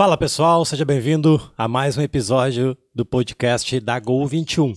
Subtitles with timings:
[0.00, 4.72] Fala pessoal, seja bem-vindo a mais um episódio do podcast da Gol 21.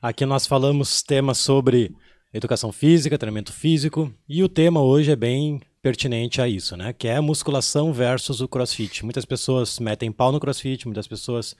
[0.00, 1.92] Aqui nós falamos temas sobre
[2.32, 6.92] educação física, treinamento físico e o tema hoje é bem pertinente a isso, né?
[6.92, 9.02] Que é a musculação versus o CrossFit.
[9.02, 11.56] Muitas pessoas metem pau no CrossFit, muitas pessoas,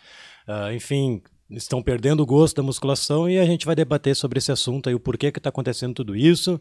[0.47, 1.21] uh, enfim,
[1.51, 4.95] estão perdendo o gosto da musculação e a gente vai debater sobre esse assunto aí,
[4.95, 6.61] o porquê que está acontecendo tudo isso.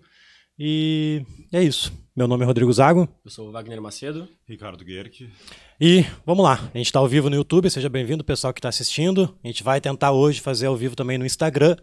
[0.62, 1.94] E é isso.
[2.14, 3.08] Meu nome é Rodrigo Zago.
[3.24, 4.28] Eu sou o Wagner Macedo.
[4.46, 5.32] Ricardo Guerque.
[5.80, 8.68] E vamos lá, a gente está ao vivo no YouTube, seja bem-vindo, pessoal que está
[8.68, 9.34] assistindo.
[9.42, 11.78] A gente vai tentar hoje fazer ao vivo também no Instagram.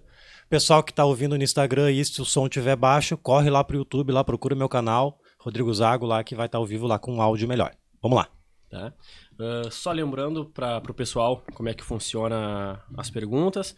[0.51, 3.77] Pessoal que está ouvindo no Instagram e se o som estiver baixo, corre lá para
[3.77, 6.87] o YouTube, lá procura meu canal, Rodrigo Zago, lá que vai estar tá ao vivo
[6.87, 7.75] lá com um áudio melhor.
[8.03, 8.29] Vamos lá.
[8.69, 8.93] Tá.
[9.41, 13.75] Uh, só lembrando para o pessoal como é que funciona as perguntas.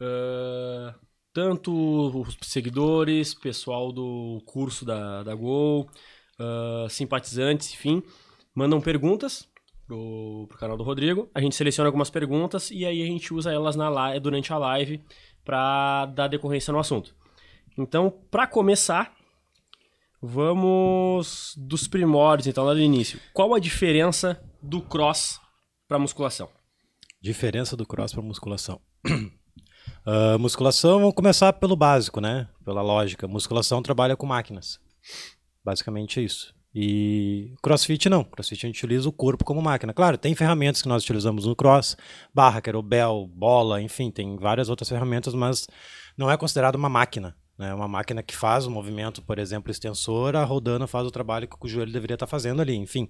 [0.00, 0.94] Uh,
[1.32, 1.72] tanto
[2.20, 5.88] os seguidores, pessoal do curso da, da Gol,
[6.38, 8.02] uh, simpatizantes, enfim,
[8.54, 9.48] mandam perguntas
[9.86, 11.30] pro, pro canal do Rodrigo.
[11.34, 14.58] A gente seleciona algumas perguntas e aí a gente usa elas na live, durante a
[14.58, 15.02] live
[15.44, 17.14] para dar decorrência no assunto.
[17.76, 19.14] Então, para começar,
[20.20, 23.20] vamos dos primórdios, então, lá do início.
[23.32, 25.40] Qual a diferença do cross
[25.86, 26.48] para musculação?
[27.20, 28.80] Diferença do cross para musculação.
[30.06, 32.48] Uh, musculação, vamos começar pelo básico, né?
[32.64, 33.28] Pela lógica.
[33.28, 34.80] Musculação trabalha com máquinas.
[35.64, 36.54] Basicamente é isso.
[36.74, 38.24] E crossfit não.
[38.24, 39.92] Crossfit a gente utiliza o corpo como máquina.
[39.92, 41.96] Claro, tem ferramentas que nós utilizamos no cross,
[42.34, 45.66] barra, querobel, bola, enfim, tem várias outras ferramentas, mas
[46.16, 47.34] não é considerado uma máquina.
[47.58, 47.74] Né?
[47.74, 51.68] uma máquina que faz o movimento, por exemplo, extensora, rodando faz o trabalho que o
[51.68, 53.08] joelho deveria estar fazendo ali, enfim.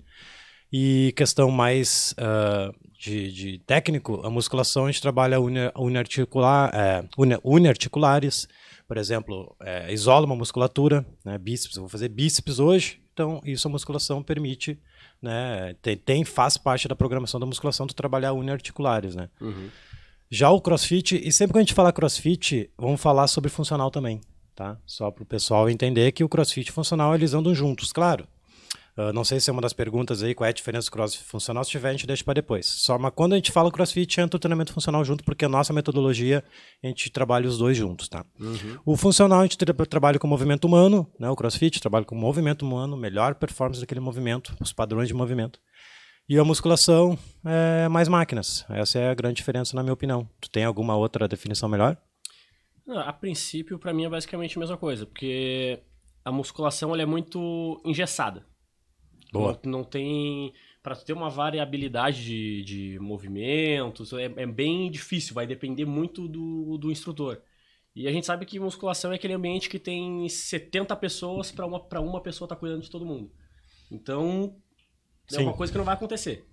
[0.73, 7.05] E questão mais uh, de, de, técnico, a musculação a gente trabalha uniarticular, é,
[7.43, 8.47] uniarticulares,
[8.87, 13.69] por exemplo, é, isola uma musculatura, né, bíceps, eu vou fazer bíceps hoje, então isso
[13.69, 14.79] a musculação permite,
[15.23, 19.29] né, tem, tem faz parte da programação da musculação de trabalhar uniarticulares, né.
[19.41, 19.69] Uhum.
[20.31, 24.21] Já o CrossFit, e sempre que a gente fala CrossFit, vamos falar sobre funcional também,
[24.55, 24.77] tá?
[24.85, 28.27] Só para o pessoal entender que o CrossFit e funcional eles andam juntos, claro.
[28.99, 31.23] Uh, não sei se é uma das perguntas aí, qual é a diferença do crossfit
[31.23, 31.63] funcional.
[31.63, 32.67] Se tiver, a gente deixa para depois.
[32.67, 35.73] Só, mas quando a gente fala crossfit, entra o treinamento funcional junto, porque a nossa
[35.73, 36.43] metodologia,
[36.83, 38.27] a gente trabalha os dois juntos, tá?
[38.41, 38.79] Uhum.
[38.85, 41.31] O funcional, a gente tra trabalha com movimento humano, né?
[41.31, 45.61] O crossfit trabalha com movimento humano, melhor performance daquele movimento, os padrões de movimento.
[46.29, 47.17] E a musculação
[47.47, 48.67] é mais máquinas.
[48.69, 50.29] Essa é a grande diferença, na minha opinião.
[50.41, 51.97] Tu tem alguma outra definição melhor?
[52.85, 55.79] Não, a princípio, para mim, é basicamente a mesma coisa, porque
[56.25, 58.48] a musculação ela é muito engessada.
[59.33, 59.59] Boa.
[59.65, 60.53] Não, não tem.
[60.83, 66.79] Para ter uma variabilidade de, de movimentos, é, é, bem difícil, vai depender muito do,
[66.79, 67.43] do instrutor.
[67.95, 71.81] E a gente sabe que musculação é aquele ambiente que tem 70 pessoas para uma,
[71.81, 73.31] pra uma pessoa estar tá cuidando de todo mundo.
[73.91, 74.57] Então,
[75.31, 75.43] é Sim.
[75.43, 76.47] uma coisa que não vai acontecer.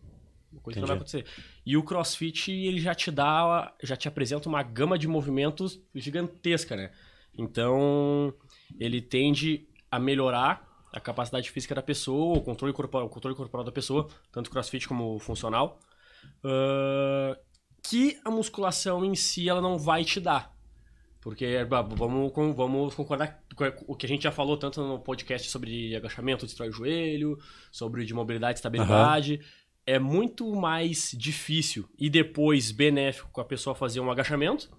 [0.52, 0.81] Uma coisa Entendi.
[0.81, 1.25] que não vai acontecer.
[1.66, 6.75] E o CrossFit, ele já te dá, já te apresenta uma gama de movimentos gigantesca,
[6.75, 6.91] né?
[7.38, 8.34] Então,
[8.80, 10.65] ele tende a melhorar
[10.96, 14.88] a capacidade física da pessoa, o controle corporal, o controle corporal da pessoa, tanto crossfit
[14.88, 15.78] como funcional,
[16.44, 17.38] uh,
[17.84, 20.56] que a musculação em si ela não vai te dar.
[21.20, 25.96] Porque vamos, vamos concordar com o que a gente já falou tanto no podcast sobre
[25.96, 27.38] agachamento, destrói o joelho,
[27.72, 29.34] sobre de mobilidade e estabilidade.
[29.34, 29.66] Uhum.
[29.88, 34.70] É muito mais difícil e depois benéfico a pessoa fazer um agachamento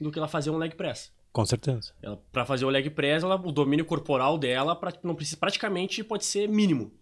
[0.00, 1.12] do que ela fazer um leg press.
[1.32, 1.94] Com certeza.
[2.30, 6.26] Para fazer o leg press, ela, o domínio corporal dela pra, não precisa, praticamente pode
[6.26, 6.92] ser mínimo.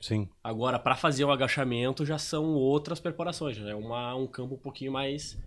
[0.00, 0.28] Sim.
[0.42, 4.58] Agora, para fazer o agachamento já são outras preparações, já é uma, um campo um
[4.58, 5.38] pouquinho mais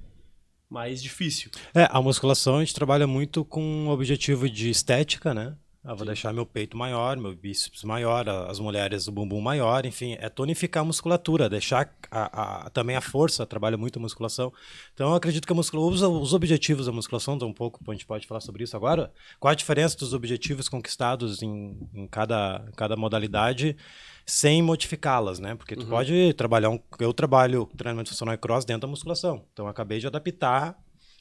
[0.70, 1.50] mais difícil.
[1.74, 5.56] É, a musculação a gente trabalha muito com o objetivo de estética, né?
[5.82, 6.06] Eu vou Sim.
[6.06, 10.82] deixar meu peito maior, meu bíceps maior, as mulheres o bumbum maior, enfim, é tonificar
[10.82, 14.52] a musculatura, deixar a, a, também a força, trabalha muito a musculação.
[14.94, 18.28] Então eu acredito que a musculação, os objetivos da musculação, um pouco, a gente pode
[18.28, 19.10] falar sobre isso agora.
[19.40, 23.78] Qual a diferença dos objetivos conquistados em, em cada, cada modalidade
[24.26, 25.56] sem modificá-las, né?
[25.56, 25.90] Porque tu uhum.
[25.90, 26.80] pode trabalhar um.
[27.00, 29.44] Eu trabalho treinamento funcional e cross dentro da musculação.
[29.54, 30.78] Então eu acabei de adaptar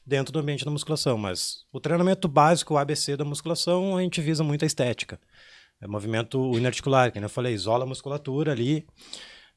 [0.09, 4.19] dentro do ambiente da musculação, mas o treinamento básico, o ABC da musculação, a gente
[4.19, 5.19] visa muito a estética.
[5.79, 8.85] É movimento uniarticular, que eu falei, isola a musculatura ali,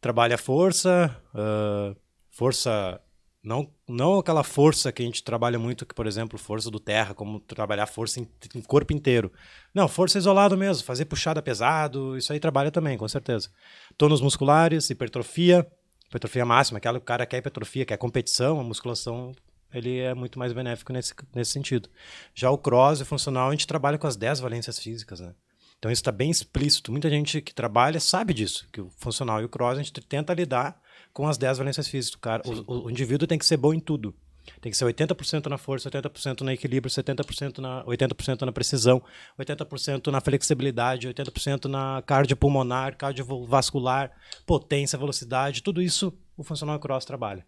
[0.00, 1.96] trabalha a força, uh,
[2.30, 3.00] força
[3.42, 7.12] não, não aquela força que a gente trabalha muito, que, por exemplo, força do terra,
[7.12, 9.32] como trabalhar força em, em corpo inteiro.
[9.74, 13.50] Não, força isolado mesmo, fazer puxada pesado, isso aí trabalha também, com certeza.
[13.96, 15.66] Tônus musculares, hipertrofia,
[16.06, 19.32] hipertrofia máxima, aquela que o cara quer hipertrofia, quer competição, a musculação
[19.72, 21.88] ele é muito mais benéfico nesse, nesse sentido.
[22.34, 25.34] Já o cross e funcional, a gente trabalha com as 10 valências físicas, né?
[25.78, 26.92] Então isso está bem explícito.
[26.92, 30.32] Muita gente que trabalha sabe disso, que o funcional e o cross a gente tenta
[30.32, 30.80] lidar
[31.12, 32.20] com as 10 valências físicas.
[32.20, 34.14] Cara, o, o, indivíduo tem que ser bom em tudo.
[34.60, 39.02] Tem que ser 80% na força, 80% no equilíbrio, 70% na 80% na precisão,
[39.38, 44.12] 80% na flexibilidade, 80% na cardiopulmonar, cardiovascular,
[44.46, 47.44] potência, velocidade, tudo isso o funcional cross trabalha.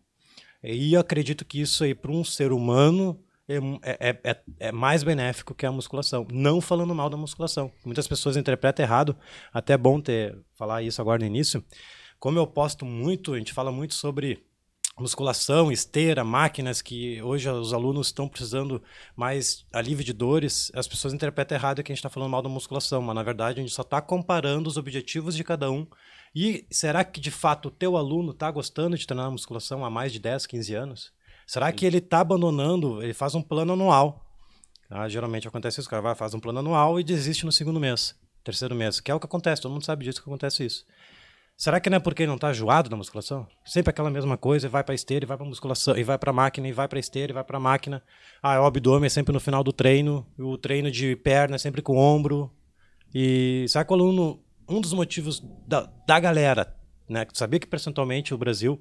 [0.73, 5.05] E eu acredito que isso aí para um ser humano é, é, é, é, mais
[5.05, 6.27] benéfico que a musculação.
[6.33, 7.71] Não falando mal da musculação.
[7.85, 9.17] Muitas pessoas interpretam errado.
[9.53, 11.63] Até é bom ter falar isso agora no início.
[12.19, 14.43] Como eu posto muito, a gente fala muito sobre
[14.99, 18.83] musculação, esteira, máquinas que hoje os alunos estão precisando
[19.17, 22.49] mais alívio de dores, as pessoas interpretam errado que a gente está falando mal da
[22.49, 25.87] musculação, mas na verdade a gente só está comparando os objetivos de cada um.
[26.35, 30.13] E será que de fato o teu aluno está gostando de treinar musculação há mais
[30.13, 31.13] de 10, 15 anos?
[31.47, 34.25] Será que ele está abandonando, ele faz um plano anual?
[34.91, 37.79] Ah, geralmente acontece isso, o cara vai, faz um plano anual e desiste no segundo
[37.79, 40.85] mês, terceiro mês, que é o que acontece, todo mundo sabe disso que acontece isso.
[41.57, 43.47] Será que não é porque ele não está enjoado na musculação?
[43.65, 46.67] Sempre aquela mesma coisa, vai para esteira, e vai para musculação, e vai para máquina,
[46.67, 48.03] e vai para esteira, e vai para máquina.
[48.43, 51.81] Ah, o abdômen é sempre no final do treino, o treino de perna é sempre
[51.81, 52.53] com o ombro.
[53.15, 56.75] E será que o aluno, um dos motivos da, da galera,
[57.09, 58.81] né, sabia que percentualmente o Brasil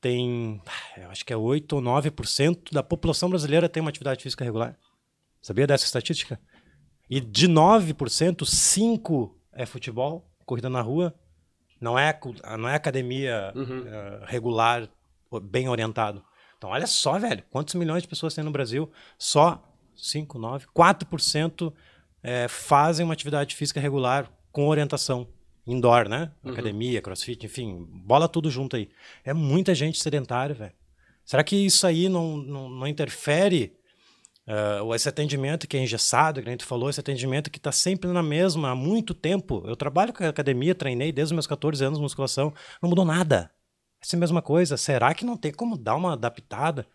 [0.00, 0.60] tem,
[0.96, 4.76] eu acho que é 8 ou 9% da população brasileira tem uma atividade física regular?
[5.42, 6.40] Sabia dessa estatística?
[7.08, 11.14] E de 9%, 5% é futebol, corrida na rua,
[11.80, 12.18] não é,
[12.58, 13.80] não é academia uhum.
[13.80, 14.88] uh, regular,
[15.42, 16.24] bem orientado.
[16.56, 18.90] Então, olha só, velho, quantos milhões de pessoas tem no Brasil?
[19.18, 19.62] Só
[19.94, 21.72] 5, 9, 4%
[22.22, 25.28] é, fazem uma atividade física regular com orientação
[25.66, 26.32] indoor, né?
[26.42, 26.52] Uhum.
[26.52, 28.88] Academia, crossfit, enfim, bola tudo junto aí.
[29.22, 30.72] É muita gente sedentária, velho.
[31.26, 33.76] Será que isso aí não, não, não interfere
[34.48, 38.08] Uh, esse atendimento que é engessado, que a gente falou, esse atendimento que está sempre
[38.12, 39.64] na mesma há muito tempo.
[39.66, 43.50] Eu trabalho com a academia, treinei desde os meus 14 anos musculação, não mudou nada.
[44.00, 44.76] Essa é a mesma coisa.
[44.76, 46.86] Será que não tem como dar uma adaptada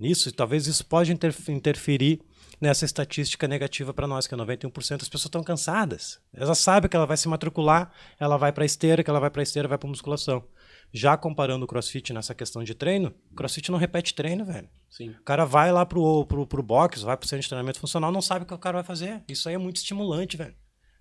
[0.00, 0.30] nisso?
[0.30, 2.22] E talvez isso pode interferir
[2.64, 6.18] nessa estatística negativa para nós, que é 91% das pessoas estão cansadas.
[6.32, 9.42] Ela sabe que ela vai se matricular, ela vai para esteira, que ela vai para
[9.42, 10.42] esteira, vai para musculação.
[10.90, 14.68] Já comparando o crossfit nessa questão de treino, crossfit não repete treino, velho.
[14.88, 15.10] Sim.
[15.10, 18.22] O cara vai lá pro, pro, pro box, vai pro centro de treinamento funcional, não
[18.22, 19.22] sabe o que o cara vai fazer.
[19.28, 20.54] Isso aí é muito estimulante, velho.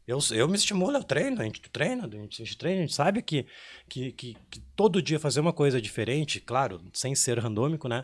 [0.06, 2.82] Eu, eu me estimulo, eu treino, a gente treina, a gente, a gente treina, a
[2.82, 3.46] gente sabe que,
[3.88, 8.04] que, que, que, todo dia fazer uma coisa diferente, claro, sem ser randômico, né?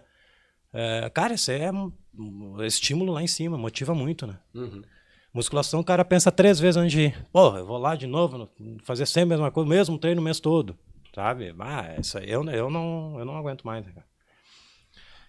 [0.74, 4.40] É, cara, isso é um, um, estímulo lá em cima, motiva muito, né?
[4.54, 4.82] Uhum.
[5.34, 7.28] Musculação, o cara pensa três vezes antes de ir.
[7.32, 8.50] Pô, eu vou lá de novo,
[8.84, 10.78] fazer sempre a mesma coisa, mesmo treino o mês todo.
[11.14, 11.54] Sabe?
[11.60, 13.94] Ah, isso aí eu, eu, não, eu não aguento mais, né,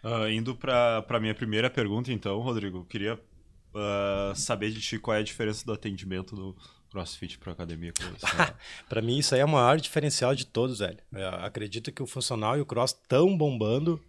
[0.04, 5.20] uh, indo para minha primeira pergunta, então, Rodrigo, queria uh, saber de ti qual é
[5.20, 6.56] a diferença do atendimento do
[6.90, 7.92] CrossFit para academia.
[8.88, 10.98] para mim, isso aí é o maior diferencial de todos, velho.
[11.12, 14.02] Eu acredito que o funcional e o cross estão bombando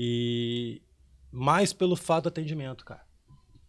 [0.00, 0.80] e
[1.32, 3.02] mais pelo fato do atendimento, cara.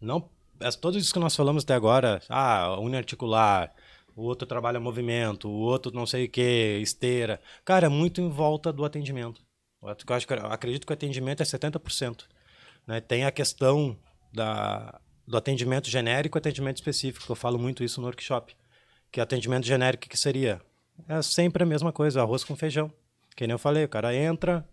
[0.00, 0.30] Não,
[0.60, 3.74] é, todos isso que nós falamos até agora, ah, uniarticular,
[4.14, 7.40] o outro trabalha movimento, o outro não sei o que, esteira.
[7.64, 9.42] Cara, é muito em volta do atendimento.
[9.82, 12.26] Eu, acho eu acredito que o atendimento é 70%.
[12.86, 13.00] Né?
[13.00, 13.98] Tem a questão
[14.32, 18.54] da, do atendimento genérico e atendimento específico, eu falo muito isso no workshop.
[19.10, 20.62] Que atendimento genérico que seria?
[21.08, 22.92] É sempre a mesma coisa, arroz com feijão.
[23.34, 24.64] Que nem eu falei, o cara entra,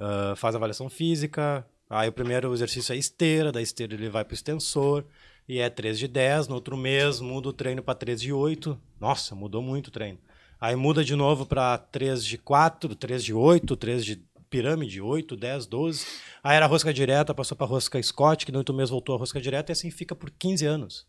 [0.00, 4.32] uh, faz avaliação física, aí o primeiro exercício é esteira, da esteira ele vai para
[4.32, 5.04] o extensor,
[5.48, 8.80] e é 3 de 10, no outro mês muda o treino para 3 de 8.
[9.00, 10.18] Nossa, mudou muito o treino.
[10.60, 15.36] Aí muda de novo para 3 de 4, 3 de 8, 3 de pirâmide, 8,
[15.36, 16.06] 10, 12.
[16.42, 19.40] Aí era rosca direta, passou para rosca Scott, que no outro mês voltou a rosca
[19.40, 21.06] direta, e assim fica por 15 anos.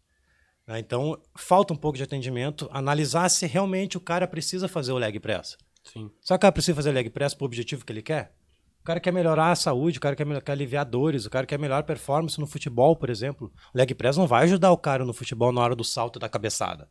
[0.65, 0.79] Né?
[0.79, 5.19] Então, falta um pouco de atendimento, analisar se realmente o cara precisa fazer o leg
[5.19, 5.57] press.
[5.83, 6.09] Sim.
[6.21, 8.33] Só que o cara precisa fazer o leg press para o objetivo que ele quer?
[8.81, 11.59] O cara quer melhorar a saúde, o cara quer, quer aliviar dores, o cara quer
[11.59, 13.51] melhor performance no futebol, por exemplo.
[13.73, 16.27] O leg press não vai ajudar o cara no futebol na hora do salto da
[16.27, 16.89] cabeçada.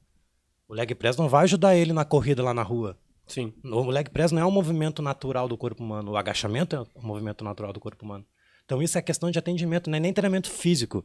[0.69, 2.97] O leg press não vai ajudar ele na corrida lá na rua.
[3.27, 3.53] Sim.
[3.65, 6.13] O leg press não é um movimento natural do corpo humano.
[6.13, 8.25] O agachamento é um movimento natural do corpo humano.
[8.65, 11.05] Então isso é questão de atendimento, não é nem treinamento físico.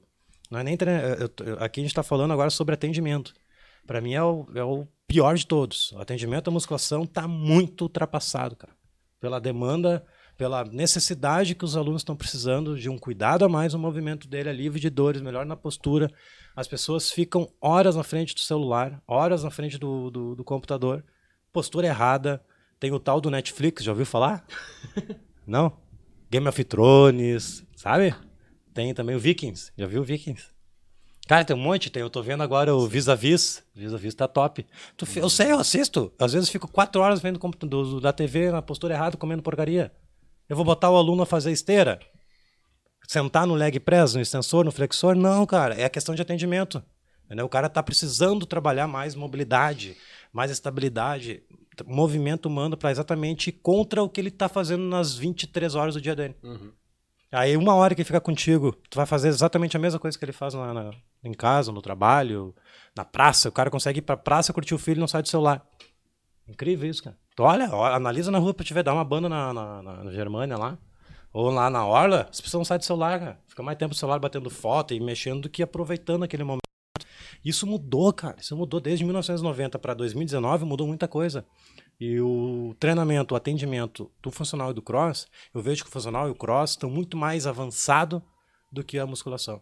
[0.51, 0.92] Não é nem tre...
[1.60, 3.34] Aqui a gente está falando agora sobre atendimento.
[3.88, 5.92] Para mim é o, é o pior de todos.
[5.94, 8.74] O atendimento à musculação está muito ultrapassado, cara.
[9.20, 10.06] Pela demanda
[10.38, 14.50] pela necessidade que os alunos estão precisando de um cuidado a mais no movimento dele,
[14.50, 16.12] é livre de dores, melhor na postura.
[16.56, 21.04] As pessoas ficam horas na frente do celular, horas na frente do, do, do computador,
[21.51, 22.44] postura errada.
[22.80, 24.46] Tem o tal do Netflix, já ouviu falar?
[25.48, 25.72] Não?
[26.30, 28.13] Game of Thrones, sabe?
[28.74, 30.56] Tem também o Vikings, já viu o Vikings?
[31.27, 32.01] Cara, tem um monte, tem.
[32.01, 33.63] Eu tô vendo agora o Vis-a-Vis.
[33.74, 34.65] Vis-a-Vis tá top.
[34.96, 36.13] Tu, eu sei, eu assisto.
[36.20, 39.92] Às vezes fico quatro horas vendo do, da TV na postura errada, comendo porcaria.
[40.50, 42.00] Eu vou botar o aluno a fazer esteira?
[43.08, 45.16] Sentar no leg press, no extensor, no flexor?
[45.16, 45.75] Não, cara.
[45.75, 46.84] É a questão de atendimento.
[47.25, 47.46] Entendeu?
[47.46, 49.98] O cara tá precisando trabalhar mais mobilidade,
[50.32, 51.44] mais estabilidade,
[51.86, 56.16] movimento humano para exatamente contra o que ele tá fazendo nas 23 horas do dia
[56.16, 56.36] dele.
[56.44, 56.72] Uhum.
[57.32, 60.24] Aí uma hora que ele fica contigo, tu vai fazer exatamente a mesma coisa que
[60.24, 60.92] ele faz na, na
[61.24, 62.56] em casa, no trabalho,
[62.96, 63.50] na praça.
[63.50, 65.68] O cara consegue ir pra praça, curtir o filho e não sai do celular.
[66.48, 67.18] Incrível isso, cara.
[67.36, 70.04] Tu olha, olha analisa na rua pra te ver, dá uma banda na, na, na,
[70.06, 70.77] na Germânia lá.
[71.34, 73.39] Ou lá na Orla, as pessoas não saem do celular, cara.
[73.46, 76.62] Fica mais tempo no celular batendo foto e mexendo do que aproveitando aquele momento.
[77.44, 78.38] Isso mudou, cara.
[78.39, 81.46] Isso mudou desde 1990 para 2019, mudou muita coisa.
[82.00, 86.30] E o treinamento, o atendimento do funcional e do cross, eu vejo que o funcional
[86.30, 88.24] e o cross estão muito mais avançado
[88.72, 89.62] do que a musculação.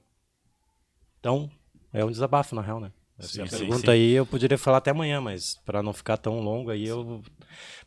[1.19, 1.49] Então,
[1.91, 2.91] é um desabafo, na real, né?
[3.17, 3.91] Essa sim, pergunta sim, sim.
[3.91, 7.21] aí eu poderia falar até amanhã, mas para não ficar tão longo aí eu.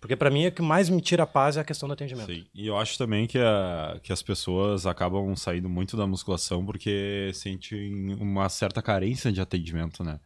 [0.01, 2.33] Porque para mim o que mais me tira a paz é a questão do atendimento.
[2.33, 6.65] Sim, e eu acho também que, a, que as pessoas acabam saindo muito da musculação
[6.65, 10.21] porque sentem uma certa carência de atendimento, né?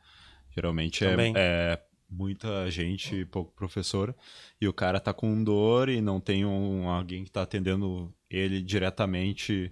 [0.54, 1.80] Geralmente é, é,
[2.11, 4.14] muita gente, pouco professor,
[4.61, 8.61] e o cara tá com dor e não tem um, alguém que tá atendendo ele
[8.61, 9.70] diretamente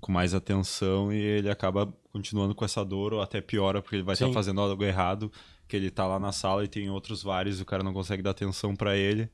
[0.00, 4.04] com mais atenção e ele acaba continuando com essa dor ou até piora porque ele
[4.04, 5.32] vai estar tá fazendo algo errado,
[5.66, 8.22] que ele tá lá na sala e tem outros vários e o cara não consegue
[8.22, 9.28] dar atenção para ele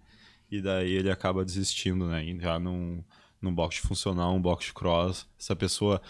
[0.50, 2.24] e daí ele acaba desistindo, né?
[2.40, 3.04] Já num,
[3.40, 6.00] num boxe funcional, um boxe cross, essa pessoa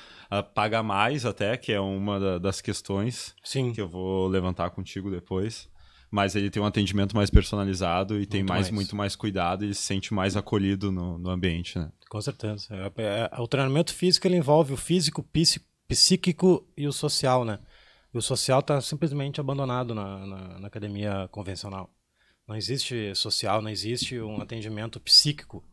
[0.54, 3.72] paga mais até, que é uma da, das questões Sim.
[3.72, 5.68] que eu vou levantar contigo depois
[6.10, 9.64] mas ele tem um atendimento mais personalizado e muito tem mais, mais, muito mais cuidado
[9.64, 11.88] e se sente mais acolhido no, no ambiente, né?
[12.08, 12.66] Com certeza.
[12.70, 15.22] É, é, é, o treinamento físico ele envolve o físico,
[15.90, 17.58] psíquico e o social, né?
[18.14, 21.90] E o social está simplesmente abandonado na, na, na, academia convencional.
[22.46, 25.64] Não existe social, não existe um atendimento psíquico,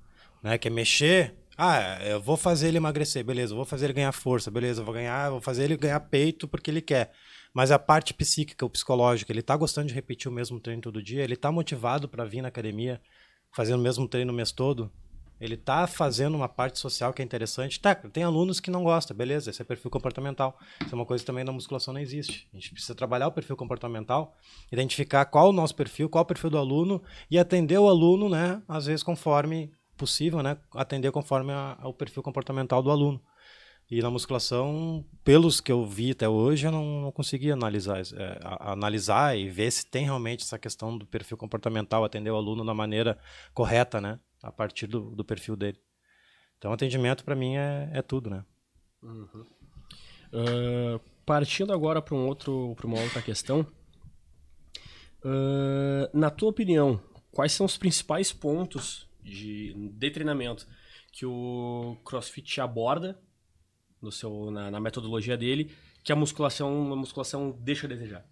[0.42, 0.58] né?
[0.58, 1.36] Que é mexer.
[1.56, 3.54] Ah, eu vou fazer ele emagrecer, beleza.
[3.54, 4.82] Eu vou fazer ele ganhar força, beleza.
[4.82, 7.12] Eu vou ganhar, vou fazer ele ganhar peito porque ele quer.
[7.54, 11.02] Mas a parte psíquica, o psicológico, ele está gostando de repetir o mesmo treino todo
[11.02, 13.00] dia, ele está motivado para vir na academia,
[13.56, 14.92] fazendo o mesmo treino o mês todo,
[15.40, 17.80] ele está fazendo uma parte social que é interessante.
[17.80, 20.58] Tá, tem alunos que não gostam, beleza, esse é perfil comportamental.
[20.84, 22.48] Isso é uma coisa que também na musculação não existe.
[22.54, 24.36] A gente precisa trabalhar o perfil comportamental,
[24.72, 28.62] identificar qual o nosso perfil, qual o perfil do aluno e atender o aluno, né,
[28.68, 31.52] às vezes conforme possível, né, atender conforme
[31.84, 33.22] o perfil comportamental do aluno.
[33.90, 38.40] E na musculação, pelos que eu vi até hoje, eu não, não consegui analisar, é,
[38.60, 42.74] analisar e ver se tem realmente essa questão do perfil comportamental, atender o aluno da
[42.74, 43.18] maneira
[43.54, 44.20] correta, né?
[44.48, 45.78] A partir do, do perfil dele.
[46.58, 48.46] Então, atendimento para mim é, é tudo, né?
[49.04, 49.46] Uhum.
[50.32, 53.68] Uh, partindo agora para um outro, para uma outra questão,
[55.24, 57.00] uh, na tua opinião,
[57.32, 60.66] quais são os principais pontos de, de treinamento
[61.12, 63.20] que o CrossFit aborda
[64.02, 68.26] no seu, na, na, metodologia dele que a musculação, a musculação deixa a desejar.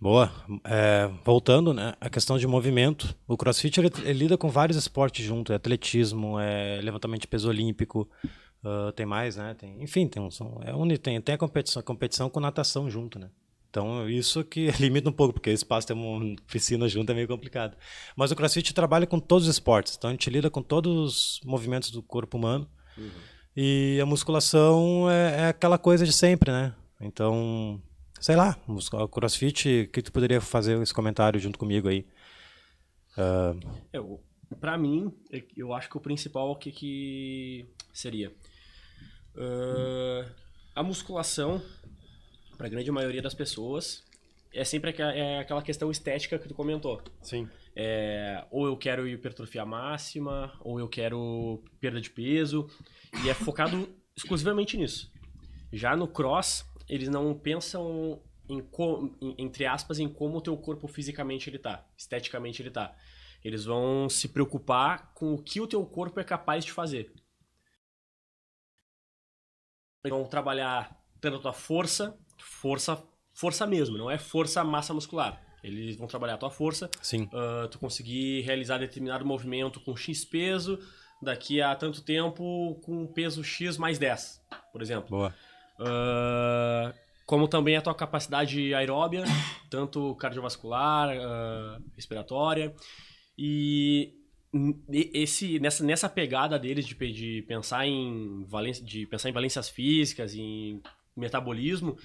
[0.00, 0.32] Boa.
[0.64, 3.14] É, voltando, né, a questão de movimento.
[3.28, 7.48] O CrossFit ele, ele lida com vários esportes junto, é atletismo, é levantamento de peso
[7.48, 8.08] olímpico,
[8.64, 9.54] uh, tem mais, né?
[9.54, 10.28] Tem, enfim, tem, um,
[10.64, 13.28] é onde tem, tem a competição, a competição com natação junto, né?
[13.68, 17.28] Então, isso que limita um pouco, porque o espaço tem uma piscina junto é meio
[17.28, 17.76] complicado.
[18.16, 21.40] Mas o CrossFit trabalha com todos os esportes, então a gente lida com todos os
[21.44, 22.66] movimentos do corpo humano.
[22.96, 23.10] Uhum.
[23.56, 26.74] E a musculação é, é, aquela coisa de sempre, né?
[27.00, 27.80] Então,
[28.20, 32.06] sei lá, o crossfit, o que tu poderia fazer esse comentário junto comigo aí?
[33.16, 33.58] Uh...
[33.92, 34.20] Eu,
[34.60, 38.30] pra mim, é eu acho que o principal que, que seria
[39.34, 40.30] uh,
[40.74, 41.62] a musculação,
[42.56, 44.04] para a grande maioria das pessoas,
[44.52, 47.02] é sempre é aquela questão estética que tu comentou.
[47.22, 47.48] Sim.
[47.74, 52.68] É, ou eu quero hipertrofia máxima, ou eu quero perda de peso.
[53.24, 55.10] E é focado exclusivamente nisso.
[55.72, 58.66] Já no cross, eles não pensam em,
[59.38, 62.94] entre aspas, em como o teu corpo fisicamente ele tá, esteticamente ele tá.
[63.44, 67.12] Eles vão se preocupar com o que o teu corpo é capaz de fazer.
[70.04, 75.40] Eles vão trabalhar tanto a tua força, força, força mesmo, não é força massa muscular.
[75.62, 77.24] Eles vão trabalhar a tua força, Sim.
[77.24, 80.78] Uh, tu conseguir realizar determinado movimento com X peso,
[81.22, 85.10] daqui a tanto tempo com peso X mais 10, por exemplo.
[85.10, 85.34] Boa.
[85.80, 86.92] Uh,
[87.24, 89.24] como também a tua capacidade aeróbia,
[89.70, 92.74] tanto cardiovascular, uh, respiratória.
[93.38, 94.12] E
[94.92, 100.34] esse, nessa, nessa pegada deles de, de, pensar em valência, de pensar em valências físicas,
[100.34, 100.82] em
[101.16, 101.96] metabolismo,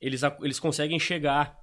[0.00, 1.58] eles, eles conseguem chegar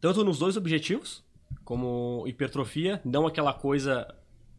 [0.00, 1.22] tanto nos dois objetivos,
[1.64, 4.06] como hipertrofia, não aquela coisa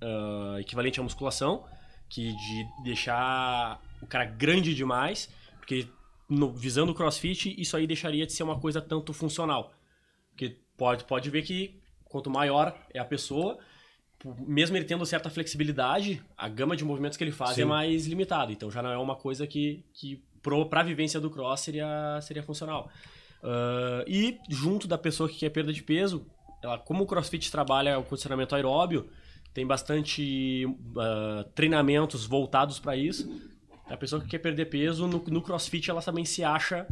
[0.02, 1.66] uh, equivalente à musculação,
[2.08, 5.88] que de deixar o cara grande demais, porque
[6.30, 9.74] no, visando o crossfit, isso aí deixaria de ser uma coisa tanto funcional.
[10.30, 13.58] Porque pode, pode ver que quanto maior é a pessoa,
[14.40, 17.62] mesmo ele tendo certa flexibilidade, a gama de movimentos que ele faz é Sim.
[17.62, 18.52] é mais limitada.
[18.52, 20.22] Então já não é uma coisa que, que
[20.70, 22.90] para a vivência do cross seria, seria funcional.
[23.44, 26.26] Uh, e junto da pessoa que quer perda de peso,
[26.64, 29.10] ela, como o crossfit trabalha o condicionamento aeróbio,
[29.54, 33.30] tem bastante uh, treinamentos voltados para isso.
[33.90, 36.86] A pessoa que quer perder peso, no, no crossfit, ela também se acha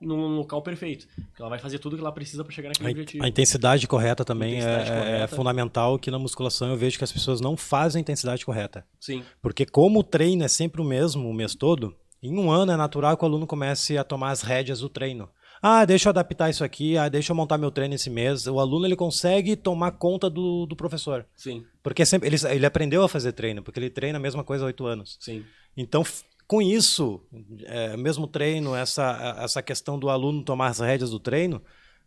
[0.00, 1.06] no local perfeito.
[1.38, 3.24] Ela vai fazer tudo que ela precisa para chegar naquele a, objetivo.
[3.24, 5.24] A intensidade correta também intensidade é, é correta.
[5.24, 8.84] é, fundamental que na musculação eu vejo que as pessoas não fazem a intensidade correta.
[8.98, 9.22] Sim.
[9.42, 12.76] Porque como o treino é sempre o mesmo o mês todo, em um ano é
[12.76, 15.28] natural que o aluno comece a tomar as rédeas do treino.
[15.62, 18.46] Ah, deixa eu adaptar isso aqui, ah, deixa eu montar meu treino esse mês.
[18.46, 21.26] O aluno ele consegue tomar conta do, do professor.
[21.36, 21.64] Sim.
[21.82, 24.68] Porque sempre ele, ele aprendeu a fazer treino, porque ele treina a mesma coisa há
[24.68, 25.18] oito anos.
[25.20, 25.44] Sim.
[25.76, 26.04] Então,
[26.46, 27.20] com isso,
[27.64, 31.62] é, mesmo treino, essa, essa questão do aluno tomar as rédeas do treino,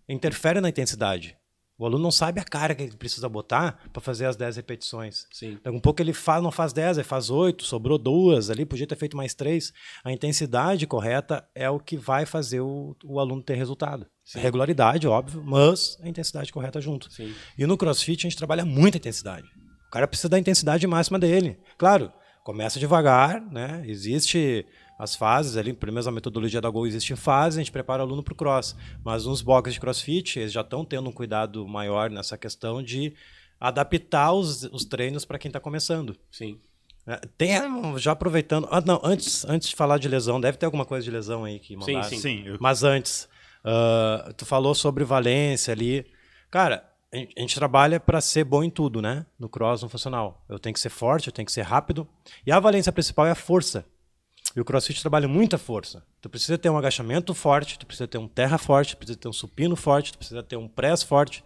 [0.08, 1.38] interfere na intensidade.
[1.78, 5.26] O aluno não sabe a cara que ele precisa botar para fazer as 10 repetições.
[5.32, 5.58] Sim.
[5.60, 8.86] Então, um pouco ele faz, não faz 10, ele faz 8, sobrou duas ali, podia
[8.86, 9.74] ter feito mais três.
[10.04, 14.06] A intensidade correta é o que vai fazer o, o aluno ter resultado.
[14.24, 14.40] Sim.
[14.40, 17.12] Regularidade, óbvio, mas a intensidade correta junto.
[17.12, 17.34] Sim.
[17.58, 19.48] E no CrossFit a gente trabalha muita intensidade.
[19.88, 21.60] O cara precisa da intensidade máxima dele.
[21.78, 22.12] Claro,
[22.44, 23.84] começa devagar, né?
[23.86, 24.66] Existe
[25.00, 28.06] as fases ali, pelo menos a metodologia da Gol existe fase, a gente prepara o
[28.06, 28.76] aluno para o cross.
[29.04, 33.14] Mas nos boxes de crossfit, eles já estão tendo um cuidado maior nessa questão de
[33.60, 36.16] adaptar os, os treinos para quem está começando.
[36.32, 36.60] Sim.
[37.08, 37.52] É, tem,
[37.98, 38.68] já aproveitando.
[38.72, 41.60] Ah, não, antes, antes de falar de lesão, deve ter alguma coisa de lesão aí
[41.60, 42.04] que mandaram.
[42.04, 42.44] Sim, sim.
[42.44, 43.28] sim Mas antes,
[43.66, 46.06] uh, tu falou sobre valência ali.
[46.50, 49.26] Cara, a gente, trabalha para ser bom em tudo, né?
[49.38, 50.44] No cross, no funcional.
[50.50, 52.08] Eu tenho que ser forte, eu tenho que ser rápido.
[52.46, 53.86] E a valência principal é a força.
[54.56, 56.04] E o CrossFit trabalha muita força.
[56.22, 59.28] Tu precisa ter um agachamento forte, tu precisa ter um terra forte, tu precisa ter
[59.28, 61.44] um supino forte, tu precisa ter um press forte,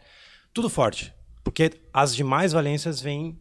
[0.53, 1.13] tudo forte.
[1.43, 3.39] Porque as demais valências vêm,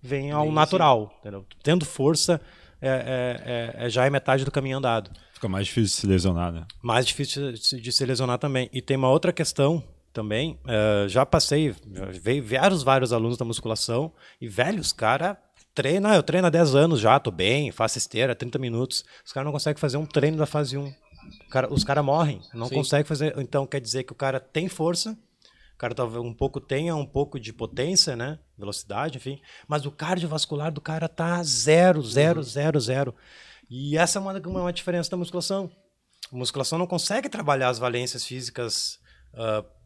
[0.00, 1.20] vêm ao natural.
[1.62, 2.40] Tendo força,
[2.80, 5.10] é, é, é, já é metade do caminho andado.
[5.32, 6.66] Fica mais difícil de se lesionar, né?
[6.82, 8.68] Mais difícil de se lesionar também.
[8.72, 9.82] E tem uma outra questão
[10.18, 10.58] também.
[10.64, 11.72] Uh, já passei,
[12.20, 15.40] veio vários, vários alunos da musculação e velhos, cara,
[15.72, 19.04] treina, eu treino há 10 anos já, tô bem, faço esteira, 30 minutos.
[19.24, 20.92] Os caras não conseguem fazer um treino da fase 1.
[21.50, 23.32] Cara, os caras morrem, não conseguem fazer.
[23.38, 25.16] Então quer dizer que o cara tem força,
[25.72, 28.40] o cara talvez um pouco tenha um pouco de potência, né?
[28.58, 29.40] Velocidade, enfim.
[29.68, 32.44] Mas o cardiovascular do cara tá zero, zero, uhum.
[32.44, 33.14] zero, zero.
[33.70, 35.70] E essa é uma, uma diferença da musculação.
[36.32, 38.98] A musculação não consegue trabalhar as valências físicas
[39.34, 39.77] uh,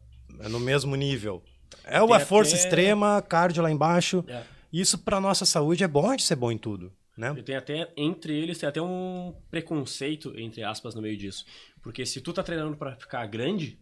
[0.49, 1.43] no mesmo nível.
[1.83, 2.63] É uma força até...
[2.63, 4.23] extrema, cardio lá embaixo.
[4.27, 4.43] É.
[4.71, 6.91] Isso para nossa saúde é bom de ser bom em tudo.
[7.15, 7.33] Né?
[7.37, 11.45] E tem até, entre eles, tem até um preconceito, entre aspas, no meio disso.
[11.81, 13.79] Porque se tu tá treinando para ficar grande,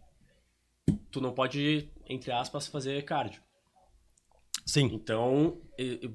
[1.10, 3.42] tu não pode, entre aspas, fazer cardio.
[4.66, 4.90] Sim.
[4.94, 5.62] Então,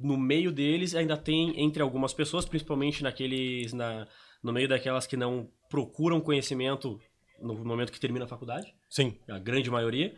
[0.03, 4.07] no meio deles ainda tem, entre algumas pessoas, principalmente naqueles, na,
[4.43, 7.01] no meio daquelas que não procuram conhecimento
[7.41, 8.75] no momento que termina a faculdade.
[8.89, 9.19] Sim.
[9.29, 10.15] A grande maioria.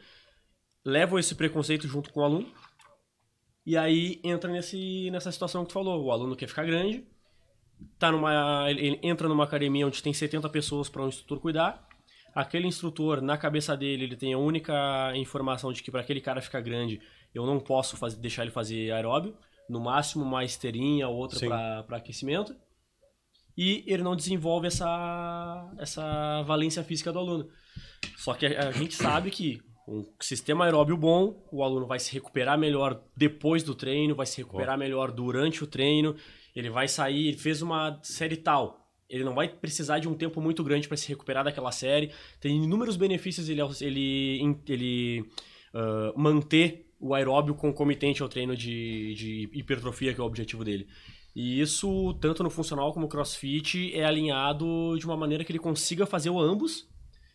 [0.84, 2.52] Levam esse preconceito junto com o aluno
[3.68, 6.02] e aí entra nesse, nessa situação que tu falou.
[6.02, 7.06] O aluno quer ficar grande,
[7.98, 11.86] tá numa, ele entra numa academia onde tem 70 pessoas para um instrutor cuidar.
[12.34, 16.40] Aquele instrutor, na cabeça dele, ele tem a única informação de que para aquele cara
[16.40, 16.98] ficar grande,
[17.34, 19.36] eu não posso fazer, deixar ele fazer aeróbio.
[19.68, 22.56] No máximo, uma esteirinha, outra para aquecimento.
[23.60, 27.48] E ele não desenvolve essa, essa valência física do aluno.
[28.16, 32.12] Só que a, a gente sabe que um sistema aeróbio bom, o aluno vai se
[32.12, 36.14] recuperar melhor depois do treino, vai se recuperar melhor durante o treino,
[36.54, 40.40] ele vai sair, ele fez uma série tal, ele não vai precisar de um tempo
[40.40, 45.20] muito grande para se recuperar daquela série, tem inúmeros benefícios ele, ele, ele
[45.74, 50.86] uh, manter o aeróbio concomitante ao treino de, de hipertrofia, que é o objetivo dele.
[51.34, 55.58] E isso, tanto no funcional como no crossfit, é alinhado de uma maneira que ele
[55.58, 56.88] consiga fazer o ambos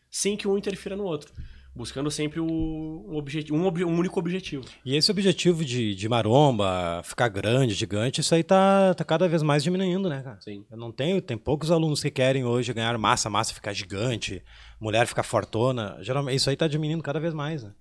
[0.09, 1.33] sem que um interfira no outro
[1.75, 4.63] buscando sempre o, um, um, um, único objetivo.
[4.85, 9.41] E esse objetivo de, de maromba, ficar grande, gigante, isso aí tá, tá cada vez
[9.41, 10.39] mais diminuindo, né, cara?
[10.41, 10.65] Sim.
[10.69, 14.43] Eu não tenho, tem poucos alunos que querem hoje ganhar massa, massa ficar gigante,
[14.79, 15.97] mulher ficar fortona.
[16.01, 17.71] Geralmente isso aí tá diminuindo cada vez mais, né?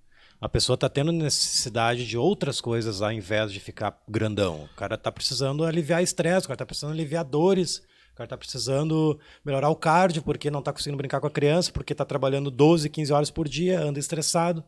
[0.43, 4.65] A pessoa tá tendo necessidade de outras coisas ao invés de ficar grandão.
[4.65, 8.37] O cara tá precisando aliviar estresse, o cara tá precisando aliviar dores O cara está
[8.37, 12.51] precisando melhorar o cardio porque não está conseguindo brincar com a criança, porque está trabalhando
[12.51, 14.61] 12, 15 horas por dia, anda estressado.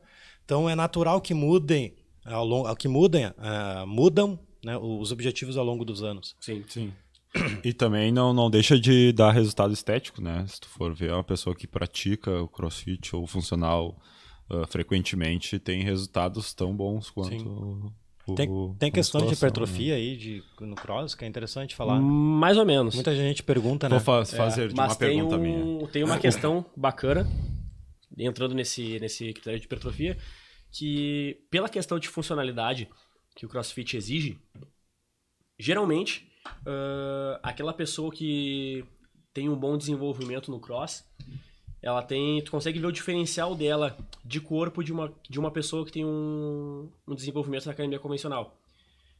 [0.45, 5.65] Então é natural que mudem, ao longo, que mudem, uh, mudam né, os objetivos ao
[5.65, 6.37] longo dos anos.
[6.39, 6.93] Sim, sim.
[7.65, 10.45] E também não, não deixa de dar resultado estético, né?
[10.47, 13.99] Se tu for ver uma pessoa que pratica o crossfit ou funcional
[14.49, 17.93] uh, frequentemente, tem resultados tão bons quanto.
[18.27, 19.99] O, tem, tem questão de hipertrofia né?
[19.99, 21.99] aí de, no cross que é interessante falar.
[21.99, 22.95] Mais ou menos.
[22.95, 23.97] Muita gente pergunta, né?
[23.97, 25.87] Vou fa fazer é, uma pergunta um, minha.
[25.89, 27.27] Tem uma questão bacana,
[28.17, 30.17] entrando nesse, nesse critério de hipertrofia,
[30.71, 32.89] que pela questão de funcionalidade
[33.35, 34.39] que o crossfit exige,
[35.59, 36.27] geralmente
[36.65, 38.83] uh, aquela pessoa que
[39.33, 41.05] tem um bom desenvolvimento no cross,
[41.85, 42.43] ela tem.
[42.43, 46.03] Tu consegue ver o diferencial dela de corpo de uma, de uma pessoa que tem
[46.03, 48.59] um, um desenvolvimento na academia convencional.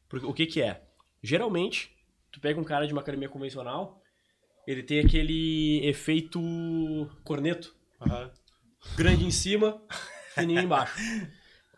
[0.09, 0.83] Porque o que, que é?
[1.23, 1.95] Geralmente,
[2.31, 4.01] tu pega um cara de uma academia convencional,
[4.67, 6.41] ele tem aquele efeito
[7.23, 7.73] corneto.
[8.01, 8.29] Uhum.
[8.97, 9.81] Grande em cima,
[10.35, 10.95] fininho embaixo.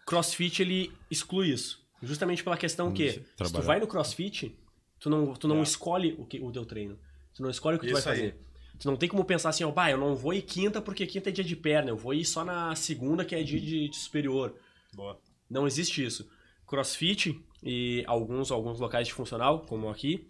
[0.05, 1.85] Crossfit ele exclui isso.
[2.01, 4.57] Justamente pela questão que, se tu vai no crossfit,
[4.99, 5.63] Tu não, tu não é.
[5.63, 6.97] escolhe o, que, o teu treino.
[7.33, 8.37] Tu não escolhe o que Isso tu vai fazer.
[8.79, 11.29] Tu não tem como pensar assim, ó, bah, eu não vou ir quinta porque quinta
[11.29, 13.95] é dia de perna, eu vou ir só na segunda que é dia de, de
[13.95, 14.55] superior.
[14.93, 15.19] Boa.
[15.49, 16.29] Não existe isso.
[16.65, 20.27] Crossfit e alguns, alguns locais de funcional, como aqui,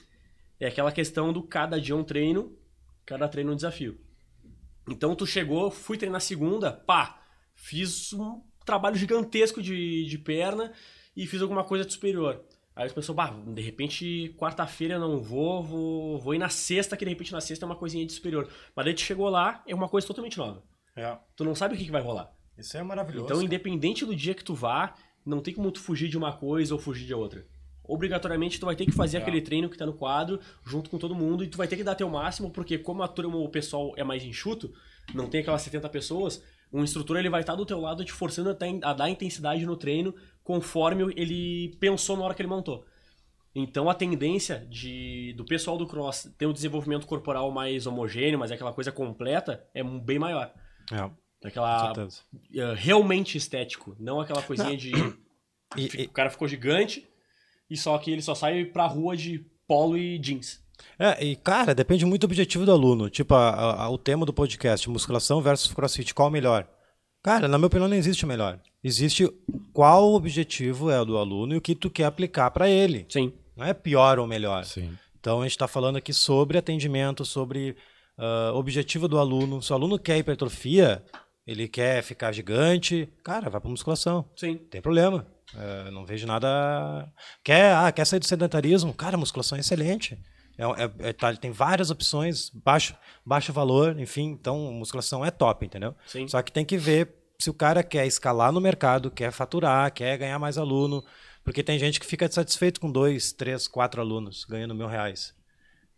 [0.59, 2.57] é aquela questão do cada dia um treino,
[3.05, 3.99] cada treino um desafio.
[4.89, 7.21] Então tu chegou, fui treinar segunda, pá,
[7.53, 10.71] fiz um trabalho gigantesco de, de perna
[11.15, 12.43] e fiz alguma coisa de superior.
[12.77, 16.95] Aí as pessoas, bah, de repente, quarta-feira eu não vou, vou, vou ir na sexta,
[16.95, 18.47] que de repente na sexta é uma coisinha de superior.
[18.75, 20.63] Mas daí tu chegou lá, é uma coisa totalmente nova.
[20.95, 21.17] É.
[21.35, 22.31] Tu não sabe o que, que vai rolar.
[22.55, 23.25] Isso é maravilhoso.
[23.25, 24.93] Então, independente do dia que tu vá,
[25.25, 27.47] não tem como tu fugir de uma coisa ou fugir de outra.
[27.83, 29.21] Obrigatoriamente, tu vai ter que fazer é.
[29.21, 31.83] aquele treino que tá no quadro, junto com todo mundo, e tu vai ter que
[31.83, 34.71] dar teu máximo, porque como a turma, o pessoal é mais enxuto,
[35.15, 38.55] não tem aquelas 70 pessoas, o instrutor ele vai estar do teu lado te forçando
[38.83, 40.13] a, dar intensidade no treino
[40.47, 42.85] conforme ele pensou na hora que ele montou.
[43.53, 48.49] Então a tendência de, do pessoal do cross ter um desenvolvimento corporal mais homogêneo, mas
[48.49, 50.53] aquela coisa completa, é bem maior.
[50.89, 51.11] É.
[51.45, 54.77] Aquela uh, realmente estético, não aquela coisinha não.
[54.77, 54.93] de
[55.99, 57.05] e, o cara ficou gigante
[57.69, 60.65] e só que ele só sai pra rua de polo e jeans.
[60.97, 63.09] É, e cara, depende muito do objetivo do aluno.
[63.09, 66.65] Tipo, a, a, o tema do podcast, musculação versus crossfit, qual o melhor?
[67.21, 68.61] Cara, na minha opinião, não existe o melhor.
[68.87, 69.29] Existe
[69.73, 73.05] qual o objetivo é do aluno e o que tu quer aplicar para ele.
[73.09, 73.33] Sim.
[73.55, 74.63] Não é pior ou melhor.
[74.63, 74.97] Sim.
[75.19, 77.75] Então a gente está falando aqui sobre atendimento, sobre
[78.17, 79.61] uh, objetivo do aluno.
[79.61, 81.03] Se o aluno quer hipertrofia,
[81.45, 84.23] ele quer ficar gigante, cara, vai para musculação.
[84.37, 84.55] Sim.
[84.55, 85.27] Tem problema.
[85.53, 87.11] Uh, não vejo nada.
[87.43, 88.93] Quer, ah, quer sair do sedentarismo?
[88.93, 90.17] Cara, musculação é excelente.
[90.57, 92.95] É, é, é, tá, tem várias opções, baixo,
[93.25, 95.93] baixo valor, enfim, então musculação é top, entendeu?
[96.07, 96.27] Sim.
[96.27, 100.17] Só que tem que ver se o cara quer escalar no mercado, quer faturar, quer
[100.17, 101.03] ganhar mais aluno,
[101.43, 105.35] porque tem gente que fica satisfeito com dois, três, quatro alunos ganhando mil reais.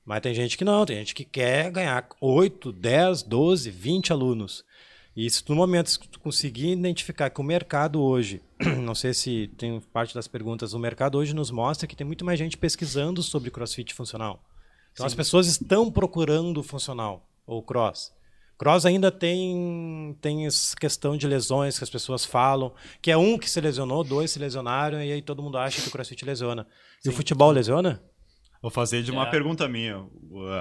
[0.05, 4.65] Mas tem gente que não, tem gente que quer ganhar oito, dez, doze, vinte alunos.
[5.15, 8.41] E se no momento que tu conseguir identificar que o mercado hoje,
[8.81, 12.25] não sei se tem parte das perguntas, o mercado hoje nos mostra que tem muito
[12.25, 14.43] mais gente pesquisando sobre crossfit funcional.
[14.91, 15.07] Então Sim.
[15.07, 18.11] as pessoas estão procurando funcional ou cross.
[18.59, 23.37] Cross ainda tem, tem essa questão de lesões que as pessoas falam, que é um
[23.37, 26.67] que se lesionou, dois se lesionaram, e aí todo mundo acha que o crossfit lesiona.
[26.99, 27.09] E Sim.
[27.09, 28.03] o futebol lesiona?
[28.61, 29.31] Vou fazer de uma é.
[29.31, 30.05] pergunta minha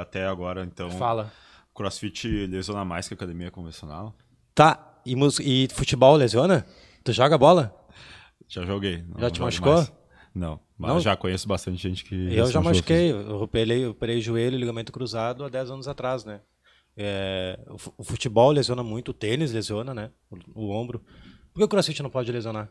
[0.01, 0.89] até agora, então.
[0.93, 1.33] Fala.
[1.75, 4.15] Crossfit lesiona mais que a academia convencional?
[4.55, 5.01] Tá.
[5.05, 6.65] E, e futebol lesiona?
[7.03, 7.75] Tu joga bola?
[8.47, 9.05] Já joguei.
[9.19, 9.75] Já te machucou?
[9.75, 9.93] Mais.
[10.33, 11.01] Não, mas não?
[11.01, 12.33] já conheço bastante gente que.
[12.33, 13.11] Eu já machuquei.
[13.11, 16.41] Eu operei, eu operei joelho e ligamento cruzado há 10 anos atrás, né?
[17.01, 17.57] É,
[17.97, 20.11] o futebol lesiona muito, o tênis lesiona, né?
[20.29, 20.99] O, o, ombro.
[21.53, 22.69] Por que o crossfit não pode lesionar?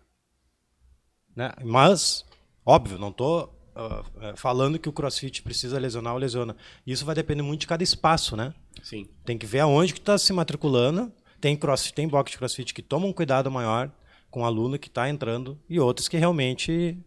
[1.34, 1.50] Né?
[1.63, 2.26] Mas,
[2.66, 6.58] óbvio, não estou uh, falando que o crossfit precisa lesionar ou lesiona.
[6.86, 8.54] Isso vai depender muito de cada espaço, né?
[8.84, 9.08] Sim.
[9.24, 11.10] Tem que ver aonde que está se matriculando.
[11.40, 13.90] Tem crossfit, tem box de crossfit que tomam um cuidado maior
[14.30, 16.98] com o aluno que está entrando e outros que realmente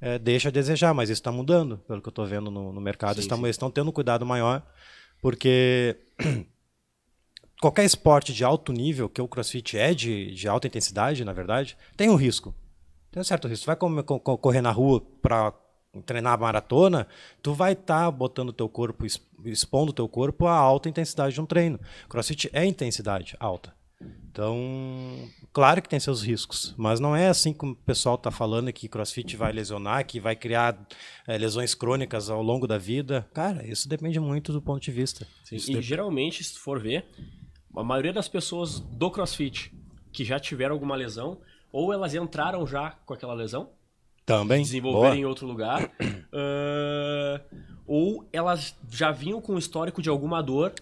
[0.00, 2.80] é, deixa a desejar, mas isso está mudando, pelo que eu estou vendo no, no
[2.80, 3.20] mercado.
[3.20, 4.62] Sim, eles estão tendo um cuidado maior,
[5.20, 5.98] porque
[7.62, 11.76] qualquer esporte de alto nível, que o crossfit é de, de alta intensidade, na verdade,
[11.96, 12.52] tem um risco.
[13.12, 13.64] Tem um certo risco.
[13.64, 15.54] Tu vai correr na rua para
[16.04, 17.06] treinar maratona,
[17.40, 19.06] tu vai estar tá botando teu corpo,
[19.44, 21.78] expondo teu corpo a alta intensidade de um treino.
[22.08, 23.72] Crossfit é intensidade alta.
[24.32, 28.72] Então, claro que tem seus riscos, mas não é assim como o pessoal está falando
[28.72, 30.76] que crossfit vai lesionar, que vai criar
[31.28, 33.28] é, lesões crônicas ao longo da vida.
[33.34, 35.28] Cara, isso depende muito do ponto de vista.
[35.44, 37.04] Sim, e geralmente, se for ver,
[37.76, 39.72] a maioria das pessoas do crossfit
[40.12, 41.38] que já tiveram alguma lesão,
[41.72, 43.70] ou elas entraram já com aquela lesão,
[44.24, 44.62] também.
[44.62, 45.84] Desenvolveram em outro lugar,
[46.30, 50.72] uh, ou elas já vinham com o histórico de alguma dor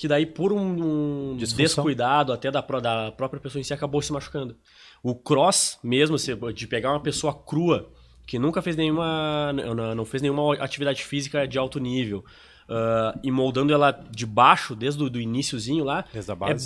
[0.00, 4.10] que daí por um, um descuidado até da, da própria pessoa em si acabou se
[4.10, 4.56] machucando.
[5.02, 6.16] O cross mesmo,
[6.54, 7.86] de pegar uma pessoa crua,
[8.26, 9.52] que nunca fez nenhuma,
[9.94, 12.24] não fez nenhuma atividade física de alto nível,
[12.70, 16.04] uh, e moldando ela de baixo, desde o do iníciozinho lá,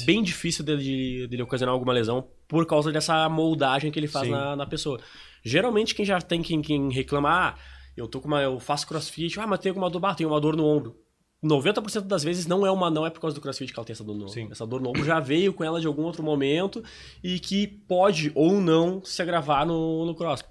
[0.03, 4.29] é bem difícil dele, dele ocasionar alguma lesão por causa dessa moldagem que ele faz
[4.29, 5.01] na, na, pessoa.
[5.43, 7.55] Geralmente quem já tem quem, quem reclama, ah,
[7.97, 10.41] eu tô com uma, eu faço crossfit, ah, mas tenho uma dor, ah, tenho uma
[10.41, 10.97] dor no ombro.
[11.45, 13.93] 90% das vezes não é uma não é por causa do CrossFit que ela tem
[13.93, 14.49] essa dor no ombro.
[14.51, 16.83] Essa dor no ombro já veio com ela de algum outro momento
[17.23, 20.43] e que pode ou não se agravar no, no cross.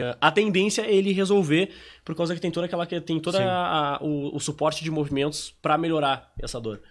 [0.00, 1.70] É, a tendência é ele resolver
[2.04, 5.78] por causa que tem toda aquela tem toda a, o, o, suporte de movimentos para
[5.78, 6.82] melhorar essa dor.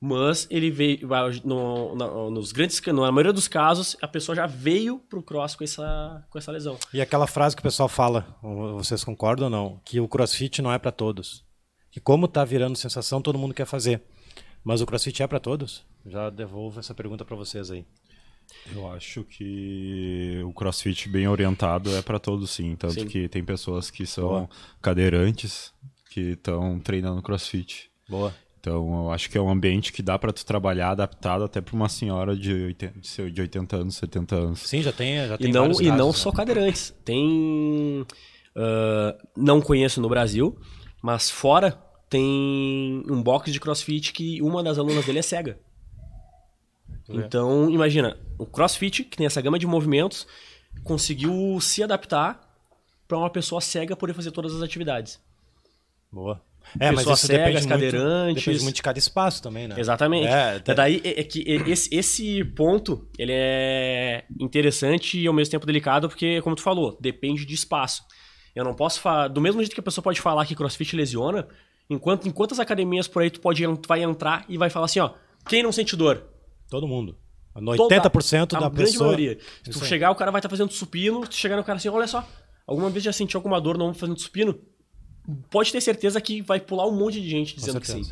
[0.00, 1.08] Mas ele veio
[1.44, 5.62] no, no, nos grandes, na maioria dos casos, a pessoa já veio pro cross com
[5.62, 6.76] essa, com essa lesão.
[6.92, 8.36] E aquela frase que o pessoal fala,
[8.76, 9.80] vocês concordam ou não?
[9.84, 11.44] Que o crossfit não é para todos
[11.92, 14.02] que como está virando sensação, todo mundo quer fazer.
[14.64, 15.84] Mas o CrossFit é para todos?
[16.06, 17.84] Já devolvo essa pergunta para vocês aí.
[18.74, 23.06] Eu acho que o CrossFit bem orientado é para todos sim, tanto sim.
[23.06, 24.48] que tem pessoas que são Boa.
[24.80, 25.72] cadeirantes
[26.10, 27.90] que estão treinando CrossFit.
[28.08, 28.34] Boa.
[28.60, 31.74] Então, eu acho que é um ambiente que dá para tu trabalhar adaptado até para
[31.74, 34.60] uma senhora de 80, de 80 anos, 70 anos.
[34.60, 36.12] Sim, já tem, já tem e não E casos, não né?
[36.12, 36.94] só cadeirantes.
[37.04, 38.06] Tem
[38.56, 40.56] uh, não conheço no Brasil,
[41.02, 41.72] mas fora
[42.08, 45.58] tem um box de crossfit que uma das alunas dele é cega.
[47.08, 47.16] É.
[47.16, 50.26] Então, imagina, o crossfit, que tem essa gama de movimentos,
[50.84, 52.40] conseguiu se adaptar
[53.06, 55.20] para uma pessoa cega poder fazer todas as atividades.
[56.10, 56.40] Boa.
[56.78, 58.24] É, Pessoas mas cegas, cadeirantes.
[58.24, 59.74] Muito, depende muito de cada espaço também, né?
[59.78, 60.26] Exatamente.
[60.26, 60.74] É, até...
[60.74, 66.08] Daí é, é que esse, esse ponto ele é interessante e ao mesmo tempo delicado,
[66.08, 68.04] porque, como tu falou, depende de espaço.
[68.54, 69.28] Eu não posso falar.
[69.28, 71.48] Do mesmo jeito que a pessoa pode falar que crossfit lesiona,
[71.90, 75.00] enquanto em quantas academias por aí tu pode, tu vai entrar e vai falar assim,
[75.00, 75.10] ó,
[75.48, 76.31] quem não sente dor?
[76.72, 77.14] Todo mundo.
[77.54, 79.38] 80% Toda, da a grande maioria.
[79.62, 81.90] Se tu chegar, o cara vai estar tá fazendo supino, tu chegar no cara assim,
[81.90, 82.26] olha só,
[82.66, 84.58] alguma vez já sentiu alguma dor não fazendo supino?
[85.50, 88.10] Pode ter certeza que vai pular um monte de gente dizendo que sim.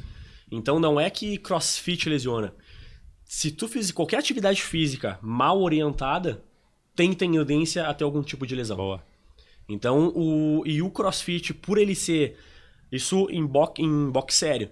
[0.53, 2.55] Então não é que crossfit lesiona.
[3.25, 6.45] Se tu fizer qualquer atividade física mal orientada,
[6.95, 8.77] tem tendência a ter algum tipo de lesão.
[8.77, 9.03] Boa.
[9.67, 12.37] Então, o, e o crossfit, por ele ser.
[12.93, 14.71] Isso em box, em box sério.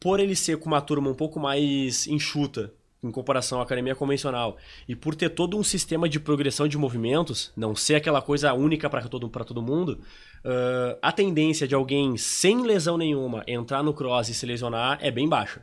[0.00, 4.56] Por ele ser com uma turma um pouco mais enxuta em comparação à academia convencional,
[4.86, 8.88] e por ter todo um sistema de progressão de movimentos, não ser aquela coisa única
[8.88, 10.00] para todo, todo mundo,
[10.44, 15.10] uh, a tendência de alguém sem lesão nenhuma entrar no cross e se lesionar é
[15.10, 15.60] bem baixa.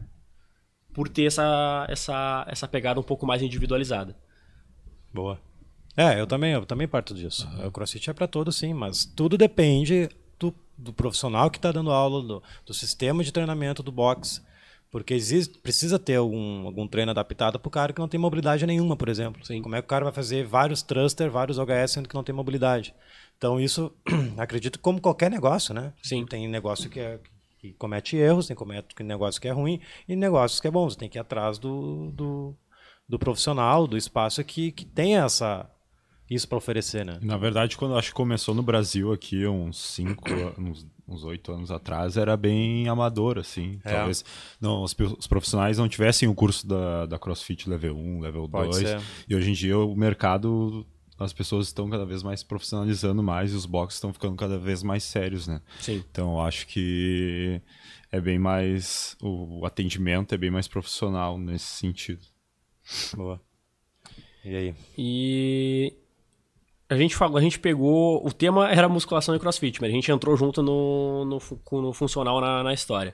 [0.93, 4.17] Por ter essa, essa, essa pegada um pouco mais individualizada.
[5.13, 5.39] Boa.
[5.95, 7.47] É, eu também, eu também parto disso.
[7.47, 7.67] Uhum.
[7.67, 11.91] O crossfit é para todos, sim, mas tudo depende do, do profissional que está dando
[11.91, 14.41] aula, do, do, sistema de treinamento do box.
[14.91, 18.65] Porque existe, precisa ter algum, algum treino adaptado para o cara que não tem mobilidade
[18.65, 19.45] nenhuma, por exemplo.
[19.45, 19.62] Sim.
[19.62, 22.34] Como é que o cara vai fazer vários thruster, vários OHS, sendo que não tem
[22.34, 22.95] mobilidade?
[23.38, 23.91] Então, isso,
[24.38, 25.93] acredito, como qualquer negócio, né?
[26.02, 26.25] Sim.
[26.25, 27.19] Tem negócio que, é,
[27.60, 30.89] que comete erros, tem comete negócio que é ruim e negócios que é bom.
[30.89, 32.56] Você tem que ir atrás do, do,
[33.08, 35.69] do profissional, do espaço que, que tem essa,
[36.30, 37.18] isso para oferecer, né?
[37.22, 40.24] Na verdade, quando acho que começou no Brasil aqui, uns 5,
[41.08, 43.80] uns 8 anos atrás, era bem amador, assim.
[43.84, 43.94] É.
[43.94, 44.24] Talvez
[44.62, 48.72] não, os, os, profissionais não tivessem o curso da, da CrossFit Level 1, Level Pode
[48.72, 48.88] 2.
[48.88, 49.02] Ser.
[49.28, 50.86] E hoje em dia o mercado,
[51.18, 54.84] as pessoas estão cada vez mais profissionalizando mais e os boxes estão ficando cada vez
[54.84, 55.62] mais sérios, né?
[55.80, 56.04] Sim.
[56.12, 57.60] Então acho que
[58.12, 59.18] é bem mais.
[59.20, 62.22] O atendimento é bem mais profissional nesse sentido.
[63.15, 63.42] Boa.
[64.46, 64.76] E aí?
[64.98, 65.94] E
[66.89, 68.25] a gente falou, a gente pegou.
[68.25, 72.41] O tema era musculação e crossfit, mas a gente entrou junto no, no, no funcional
[72.41, 73.13] na, na, história.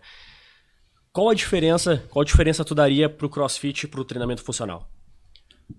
[1.11, 2.03] Qual a diferença?
[2.09, 4.89] Qual a diferença tu daria pro crossfit e pro treinamento funcional?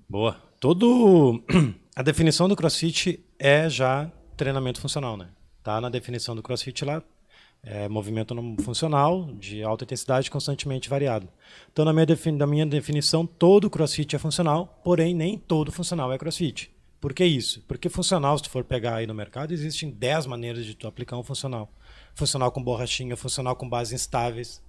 [0.09, 0.37] Boa.
[0.61, 1.42] Todo.
[1.96, 5.30] A definição do crossfit é já treinamento funcional, né?
[5.62, 7.02] Tá na definição do crossfit lá.
[7.62, 11.26] É movimento funcional de alta intensidade constantemente variado.
[11.72, 12.06] Então, na minha,
[12.37, 16.75] na minha definição, todo crossfit é funcional, porém nem todo funcional é crossfit.
[17.00, 17.62] Por que isso?
[17.68, 21.18] Porque funcional, se tu for pegar aí no mercado, existem 10 maneiras de tu aplicar
[21.18, 21.70] um funcional.
[22.14, 24.62] Funcional com borrachinha, funcional com bases instáveis.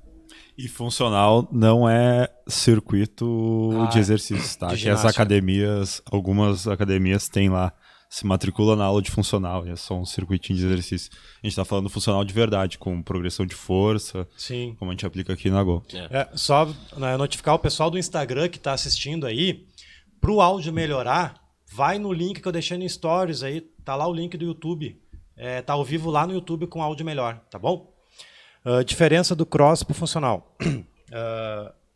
[0.57, 4.67] E funcional não é circuito ah, de exercícios, tá?
[4.67, 7.71] De que as academias, algumas academias têm lá,
[8.09, 11.11] se matricula na aula de funcional, e é só um circuitinho de exercício.
[11.43, 14.75] A gente tá falando funcional de verdade, com progressão de força, Sim.
[14.79, 15.83] como a gente aplica aqui na Go.
[15.93, 16.19] É.
[16.19, 16.65] É, só
[16.97, 19.65] né, notificar o pessoal do Instagram que tá assistindo aí,
[20.19, 21.46] pro áudio melhorar,
[21.77, 24.99] vai no link que eu deixei no Stories aí, tá lá o link do YouTube.
[25.35, 27.93] É, tá ao vivo lá no YouTube com áudio melhor, tá bom?
[28.65, 30.55] Uh, diferença do cross para o funcional.
[30.59, 31.71] Uh,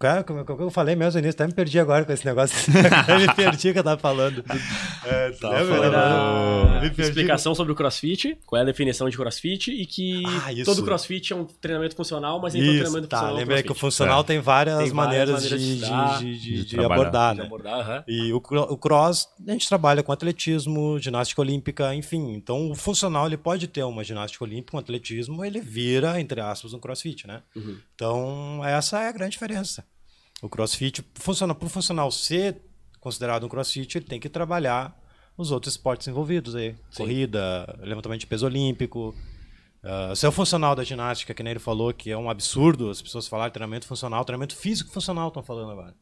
[0.00, 2.56] Cara, como, como eu falei mesmo no início, até me perdi agora com esse negócio.
[2.72, 4.42] me perdi o que eu tava falando.
[5.04, 5.90] É, tá lembra?
[5.90, 7.00] Falando...
[7.02, 11.34] Explicação sobre o crossfit, qual é a definição de crossfit e que ah, todo crossfit
[11.34, 13.36] é um treinamento funcional, mas nem todo treinamento tá, funcional.
[13.36, 14.24] É lembrei que o funcional é.
[14.24, 17.34] tem, várias tem maneiras, maneiras de, de, de, de, abordar.
[17.34, 17.44] Né?
[17.44, 22.32] abordar E o, o cross, a gente trabalha com atletismo, ginástica olímpica, enfim.
[22.32, 26.72] Então o funcional ele pode ter uma ginástica olímpica, um atletismo, ele vira, entre aspas,
[26.72, 27.42] um crossfit, né?
[27.54, 27.76] Uhum.
[27.94, 29.84] Então essa é a grande diferença.
[30.42, 32.56] O crossfit, funciona, para o funcional ser
[33.00, 34.98] considerado um crossfit, ele tem que trabalhar
[35.36, 36.74] os outros esportes envolvidos aí.
[36.90, 37.02] Sim.
[37.02, 39.14] Corrida, levantamento de peso olímpico.
[39.82, 42.90] Uh, se é o funcional da ginástica, que nem ele falou, que é um absurdo
[42.90, 45.94] as pessoas falarem treinamento funcional, treinamento físico funcional estão falando agora.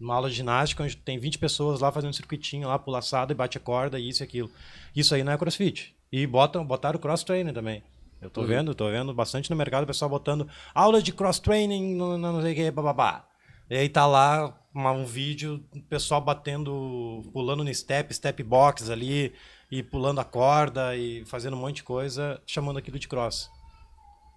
[0.00, 3.32] Uma aula de ginástica onde tem 20 pessoas lá fazendo um circuitinho lá, pula assado
[3.32, 4.50] e bate a corda, isso e aquilo.
[4.94, 5.94] Isso aí não é crossfit.
[6.10, 7.82] E botam, botaram cross training também.
[8.20, 8.46] Eu tô uhum.
[8.46, 12.40] vendo, tô vendo bastante no mercado o pessoal botando aula de cross training, não, não
[12.40, 13.27] sei o que, bababá.
[13.70, 18.90] E aí tá lá uma, um vídeo, o pessoal batendo, pulando no step, step box
[18.90, 19.34] ali,
[19.70, 23.50] e pulando a corda e fazendo um monte de coisa, chamando aquilo de cross.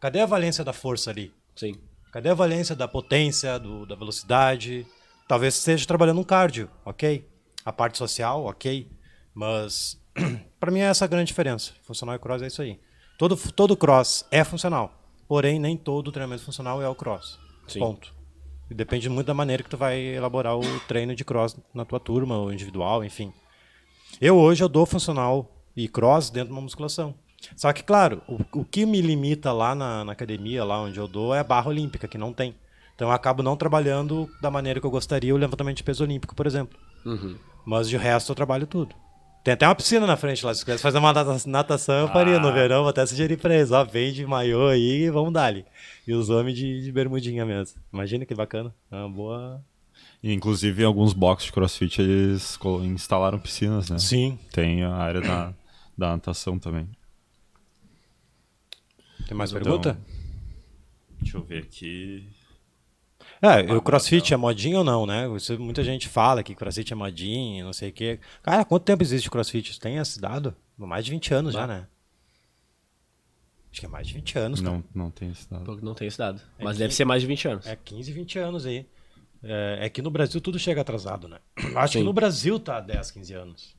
[0.02, 1.34] Cadê a valência da força ali?
[1.56, 1.76] Sim.
[2.12, 4.86] Cadê a valência da potência, do, da velocidade?
[5.28, 7.26] Talvez esteja trabalhando um cardio, ok?
[7.64, 8.92] A parte social, ok?
[9.34, 9.98] Mas
[10.60, 11.72] para mim é essa a grande diferença.
[11.84, 12.80] Funcional e cross é isso aí.
[13.18, 14.92] Todo, todo cross é funcional,
[15.28, 17.40] porém nem todo treinamento funcional é o cross.
[17.68, 17.80] Sim.
[17.80, 18.21] Ponto.
[18.74, 22.38] Depende muito da maneira que tu vai elaborar o treino de cross na tua turma,
[22.38, 23.34] ou individual, enfim.
[24.20, 27.14] Eu hoje eu dou funcional e cross dentro de uma musculação.
[27.56, 31.08] Só que, claro, o, o que me limita lá na, na, academia, lá onde eu
[31.08, 32.56] dou, é a barra olímpica, que não tem.
[32.96, 36.36] Então eu acabo não trabalhando da maneira que eu gostaria o levantamento de peso olímpico,
[36.36, 36.80] por exemplo.
[37.06, 37.36] Uhum.
[37.66, 38.96] Mas de resto eu trabalho tudo.
[39.44, 40.54] Tem até uma piscina na frente lá.
[40.54, 41.12] Se quisesse fazer uma
[41.48, 42.52] natação, eu faria no ah.
[42.52, 42.82] verão.
[42.82, 43.72] Vou até sugerir pra eles.
[43.72, 45.66] Ó, vem de maiô aí e vamos dar-lhe.
[46.08, 47.80] E os homens de, de bermudinha mesmo.
[47.92, 48.74] Imagina que bacana.
[48.92, 49.64] É uma boa.
[50.22, 53.98] E, inclusive, em alguns boxes de crossfit eles instalaram piscinas, né?
[53.98, 54.38] Sim.
[54.52, 55.54] Tem a área da,
[55.98, 56.88] da natação também.
[59.28, 59.98] Tem mais então, pergunta?
[61.20, 62.28] Deixa eu ver aqui.
[63.42, 65.28] É, o crossfit é modinha ou não, né?
[65.58, 68.20] muita gente fala que crossfit é modinha, não sei o quê.
[68.44, 69.80] Cara, quanto tempo existe crossfit?
[69.80, 70.56] Tem esse dado?
[70.78, 71.88] Mais de 20 anos já, né?
[73.72, 74.62] Acho que é mais de 20 anos.
[74.62, 75.80] Não, não tem esse dado.
[75.82, 76.42] Não tem esse dado.
[76.60, 77.66] É Mas 15, deve ser mais de 20 anos.
[77.68, 78.86] É 15, 20 anos aí.
[79.42, 81.40] É, é que no Brasil tudo chega atrasado, né?
[81.76, 82.00] Acho Sim.
[82.00, 83.76] que no Brasil tá 10, 15 anos.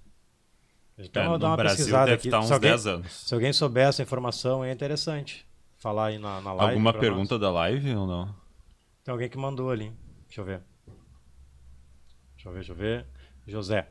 [0.99, 2.29] Então, é, dar uma Brasil pesquisada deve aqui.
[2.29, 3.13] Estar uns se alguém, 10 anos.
[3.13, 5.47] Se alguém souber essa informação, é interessante
[5.79, 6.73] falar aí na, na live.
[6.73, 7.41] Alguma pergunta nós.
[7.41, 8.42] da live ou não?
[9.05, 9.93] Tem alguém que mandou ali.
[10.27, 10.63] Deixa eu ver.
[12.35, 13.07] Deixa eu ver, deixa eu ver.
[13.47, 13.89] José.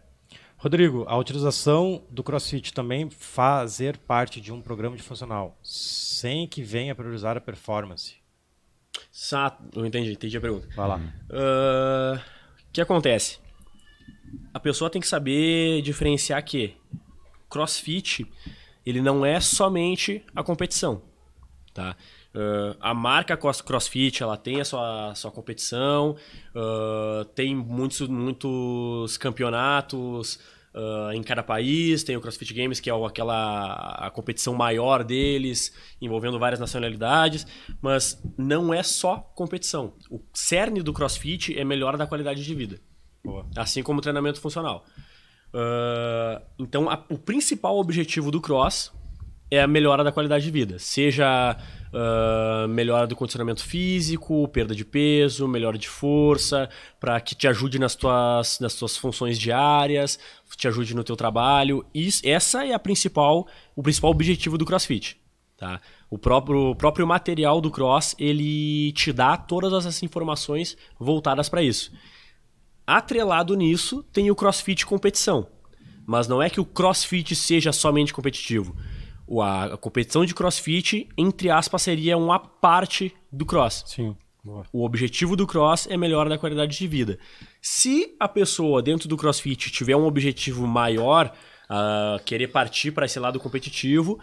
[0.58, 6.62] Rodrigo, a utilização do CrossFit também fazer parte de um programa de funcional, sem que
[6.62, 8.16] venha priorizar a performance.
[9.12, 10.68] Sato, eu entendi, entendi a pergunta.
[10.76, 10.98] Vai lá.
[11.30, 12.18] Uh,
[12.70, 13.40] o que acontece?
[14.54, 16.78] A pessoa tem que saber diferenciar que
[17.50, 18.26] CrossFit
[18.86, 21.02] ele não é somente a competição,
[21.74, 21.98] tá?
[22.34, 26.16] Uh, a marca CrossFit ela tem a sua, sua competição,
[26.56, 30.40] uh, tem muitos, muitos campeonatos
[30.74, 35.76] uh, em cada país, tem o CrossFit Games, que é aquela a competição maior deles,
[36.02, 37.46] envolvendo várias nacionalidades,
[37.82, 39.94] mas não é só competição.
[40.10, 42.80] O cerne do CrossFit é melhora da qualidade de vida,
[43.22, 43.46] Boa.
[43.58, 44.86] assim como o treinamento funcional.
[46.58, 48.94] então, a, o principal objetivo do Cross
[49.52, 51.58] é a melhora da qualidade de vida, seja
[51.92, 57.80] uh, melhora do condicionamento físico, perda de peso, melhora de força, para que te ajude
[57.80, 60.20] nas tuas, nas tuas funções diárias,
[60.56, 61.86] te ajude no teu trabalho.
[61.94, 65.20] Isso, essa é a principal, o principal objetivo do CrossFit.
[65.58, 65.80] Tá?
[66.10, 71.62] O próprio, o próprio material do Cross ele te dá todas essas informações voltadas para
[71.62, 71.92] isso.
[72.86, 75.48] Atrelado nisso, tem o CrossFit competição.
[76.04, 78.76] Mas não é que o CrossFit seja somente competitivo
[79.40, 83.84] a, competição de crossfit, entre aspas, seria uma parte do cross.
[83.86, 84.16] Sim.
[84.44, 84.66] Boa.
[84.74, 87.20] O objetivo do cross é melhora da qualidade de vida.
[87.62, 91.32] Se a pessoa dentro do crossfit tiver um objetivo maior,
[91.70, 94.20] uh, querer partir para esse lado competitivo,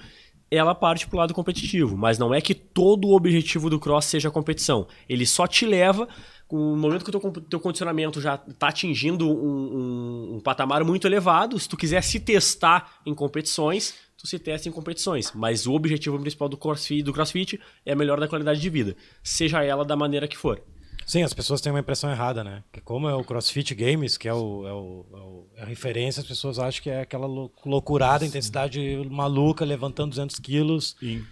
[0.51, 4.07] ela parte para o lado competitivo, mas não é que todo o objetivo do cross
[4.07, 4.87] seja a competição.
[5.09, 6.09] Ele só te leva,
[6.51, 11.07] no momento que o teu, teu condicionamento já está atingindo um, um, um, patamar muito
[11.07, 15.33] elevado, se tu quiser se testar em competições, tu se testa em competições.
[15.35, 18.97] Mas o objetivo principal do crossfit, do crossfit é a melhora da qualidade de vida,
[19.23, 20.61] seja ela da maneira que for.
[21.07, 22.63] Sim, as pessoas têm uma impressão errada, né?
[22.71, 26.27] Que como é o CrossFit Games, que é, o, é, o, é, a referência, as
[26.27, 27.27] pessoas acham que é aquela
[27.65, 28.79] loucurada, intensidade
[29.11, 30.95] maluca, levantando 200 quilos.
[31.01, 31.25] Sim,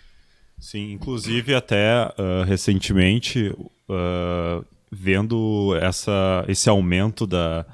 [0.59, 7.67] Sim inclusive até uh, recentemente, uh, vendo essa, esse aumento da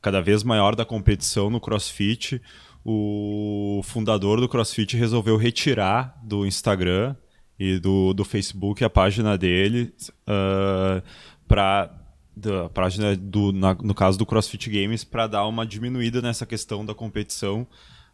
[0.00, 2.40] cada vez maior da competição no CrossFit,
[2.84, 7.14] o fundador do CrossFit resolveu retirar do Instagram
[7.58, 9.94] e do, do Facebook a página dele
[10.26, 11.02] uh,
[11.46, 11.98] para
[12.34, 16.84] da página do na, no caso do CrossFit Games para dar uma diminuída nessa questão
[16.84, 17.66] da competição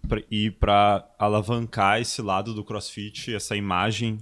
[0.06, 4.18] pra, e para alavancar esse lado do CrossFit, essa imagem,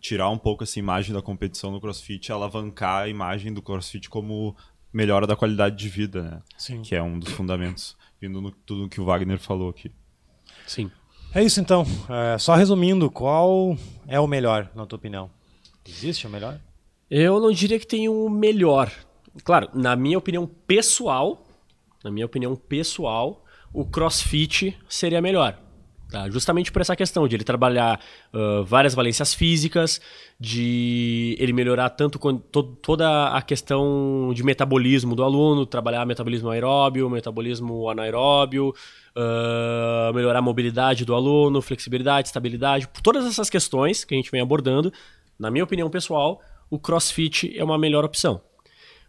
[0.00, 4.56] tirar um pouco essa imagem da competição no CrossFit, alavancar a imagem do CrossFit como
[4.92, 6.42] melhora da qualidade de vida, né?
[6.56, 6.82] Sim.
[6.82, 9.90] Que é um dos fundamentos, vindo no tudo que o Wagner falou aqui.
[10.66, 10.90] Sim.
[11.34, 11.86] É isso então.
[12.08, 15.30] É, só resumindo, qual é o melhor, na tua opinião?
[15.88, 16.60] Existe o melhor?
[17.10, 18.92] Eu não diria que tem um melhor.
[19.42, 21.46] Claro, na minha opinião pessoal,
[22.04, 25.58] na minha opinião pessoal, o CrossFit seria melhor.
[26.10, 26.28] Tá?
[26.28, 28.00] Justamente por essa questão de ele trabalhar
[28.34, 30.00] uh, várias valências físicas,
[30.40, 32.18] de ele melhorar tanto
[32.50, 38.74] to toda a questão de metabolismo do aluno, trabalhar metabolismo aeróbio, metabolismo anaeróbio,
[39.14, 44.40] uh, melhorar a mobilidade do aluno, flexibilidade, estabilidade, todas essas questões que a gente vem
[44.40, 44.92] abordando,
[45.38, 48.40] na minha opinião pessoal, o CrossFit é uma melhor opção.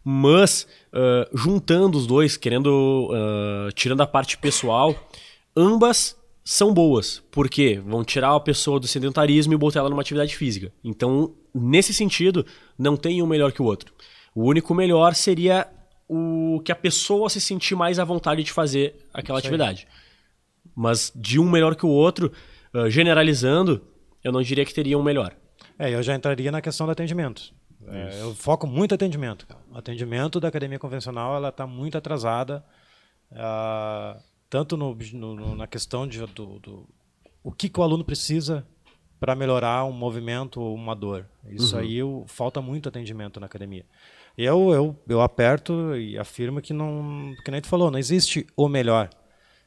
[0.03, 3.09] Mas, uh, juntando os dois, querendo,
[3.73, 4.95] tirando a parte pessoal,
[5.55, 10.35] ambas são boas, porque vão tirar a pessoa do sedentarismo e botar ela numa atividade
[10.35, 10.71] física.
[10.83, 12.45] Então, nesse sentido,
[12.77, 13.93] não tem um melhor que o outro.
[14.33, 15.67] O único melhor seria
[16.07, 19.87] o que a pessoa se sentir mais à vontade de fazer aquela Isso atividade.
[19.89, 20.01] Aí.
[20.75, 22.31] Mas de um melhor que o outro,
[22.73, 23.81] uh, generalizando,
[24.23, 25.35] eu não diria que teria um melhor.
[25.77, 27.53] É, eu já entraria na questão do atendimento.
[27.87, 29.47] É, eu foco muito atendimento.
[29.71, 32.63] O atendimento da academia convencional ela está muito atrasada,
[33.31, 34.21] uh,
[34.51, 36.85] tanto no, no, na questão de, do, do,
[37.41, 38.67] o que, que o aluno precisa
[39.17, 41.25] para melhorar um movimento ou uma dor.
[41.49, 41.81] Isso uhum.
[41.81, 43.85] aí eu, falta muito atendimento na academia.
[44.37, 48.67] Eu, eu, eu aperto e afirmo que não, que nem tu falou, não existe o
[48.67, 49.09] melhor.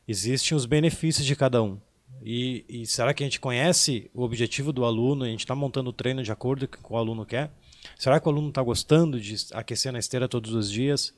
[0.07, 1.81] Existem os benefícios de cada um.
[2.23, 5.25] E, e, será que a gente conhece o objetivo do aluno?
[5.25, 7.51] A gente está montando o treino de acordo com o que o aluno quer?
[7.99, 11.15] Será que o aluno está gostando de aquecer na esteira todos os dias?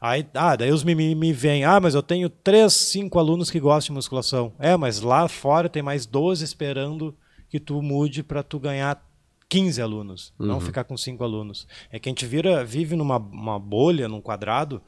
[0.00, 3.60] Aí, ah, daí os me, me vêm, ah, mas eu tenho três, cinco alunos que
[3.60, 4.52] gostam de musculação.
[4.58, 7.14] É, mas lá fora tem mais 12 esperando
[7.50, 9.04] que tu mude para tu ganhar
[9.50, 10.46] 15 alunos, uhum.
[10.46, 11.66] não ficar com cinco alunos.
[11.90, 14.80] É que a gente vira, vive numa uma bolha, num quadrado,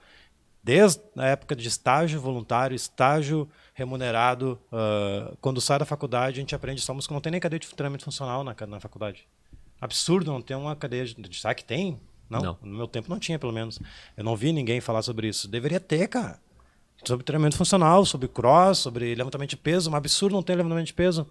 [0.63, 4.59] desde a época de estágio voluntário, estágio remunerado.
[4.73, 7.13] Uh, quando sai da faculdade, a gente aprende só música.
[7.13, 9.27] Não tem nem cadeia de treinamento funcional na, na faculdade.
[9.81, 11.37] Absurdo não ter uma cadeia de.
[11.37, 12.01] Será que tem?
[12.41, 13.79] Não, não, no meu tempo não tinha, pelo menos.
[14.17, 15.49] Eu não vi ninguém falar sobre isso.
[15.49, 16.39] Deveria ter, cara.
[17.05, 19.91] Sobre treinamento funcional, sobre cross, sobre levantamento de peso.
[19.91, 21.27] Um absurdo não ter levantamento de peso.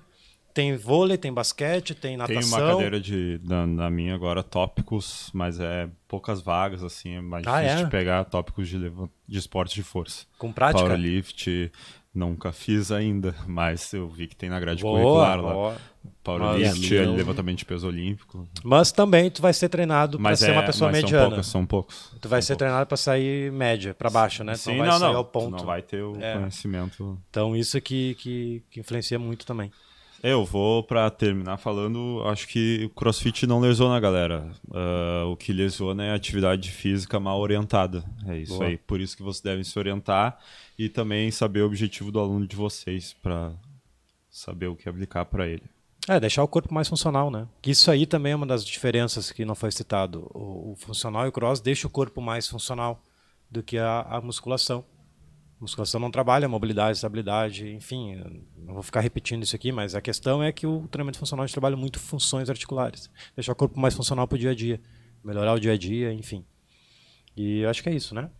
[0.54, 2.41] Tem vôlei, tem basquete, tem natação.
[2.41, 7.22] Tem uma cadeira de, na, na minha agora, tópicos, mas é poucas vagas, assim, é
[7.22, 7.84] mais ah, difícil é?
[7.86, 8.91] de pegar tópicos de,
[9.26, 10.26] de esporte de força.
[10.38, 10.84] Com prática?
[10.84, 11.72] Powerlift,
[12.14, 15.70] nunca fiz ainda, mas eu vi que tem na grade boa, curricular boa.
[15.70, 15.78] lá.
[16.24, 18.47] Powerlift, mas, levantamento de peso olímpico.
[18.64, 21.22] Mas também tu vai ser treinado para ser é, uma pessoa mas mediana.
[21.22, 22.16] São poucos, são poucos.
[22.20, 22.57] Tu vai são ser poucos.
[22.57, 24.55] treinado para sair média, para baixo, né?
[24.55, 25.18] Sim, tu não, vai não, sair não.
[25.18, 25.57] ao ponto.
[25.57, 26.34] Tu não vai ter o é.
[26.34, 27.20] conhecimento.
[27.30, 29.72] Então isso que, que, que influencia muito também.
[30.24, 34.51] Eu vou para terminar falando, acho que o CrossFit não lesiona a galera.
[34.68, 38.03] Uh, o que lesiona é a atividade física mal orientada.
[38.28, 38.68] É isso Boa.
[38.68, 38.78] aí.
[38.78, 40.38] Por isso que vocês devem se orientar
[40.82, 43.54] e também saber o objetivo do aluno de vocês para
[44.32, 45.64] saber o que aplicar para ele.
[46.08, 47.48] É, deixar o corpo mais funcional, né?
[47.64, 50.28] Isso aí também é uma das diferenças que não foi citado.
[50.34, 53.06] O, o funcional e o cross deixa o corpo mais funcional
[53.50, 54.84] do que a, a musculação
[55.60, 58.16] musculação não trabalha mobilidade, estabilidade, enfim,
[58.58, 61.48] não vou ficar repetindo isso aqui, mas a questão é que o treinamento funcional a
[61.48, 64.82] trabalha muito funções articulares, deixar o corpo mais funcional para o dia a dia,
[65.24, 66.44] melhorar o dia a dia, enfim.
[67.38, 68.32] E eu acho que é isso, né?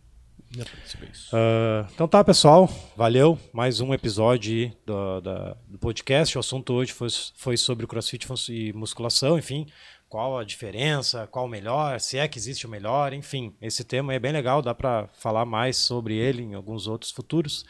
[1.32, 2.68] Uh, então tá, pessoal.
[2.96, 3.38] Valeu.
[3.52, 5.20] Mais um episódio do,
[5.68, 6.36] do podcast.
[6.36, 9.66] O assunto hoje foi, foi sobre crossfit e musculação, enfim
[10.12, 14.12] qual a diferença, qual o melhor, se é que existe o melhor, enfim, esse tema
[14.12, 17.64] é bem legal, dá para falar mais sobre ele em alguns outros futuros.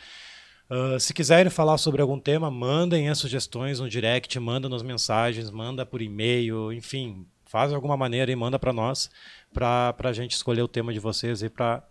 [0.69, 5.53] Uh, se quiserem falar sobre algum tema, mandem as sugestões no direct, manda nas mensagens,
[5.53, 9.11] manda por e-mail, enfim, faz de alguma maneira e manda para nós,
[9.53, 11.83] para a gente escolher o tema de vocês e para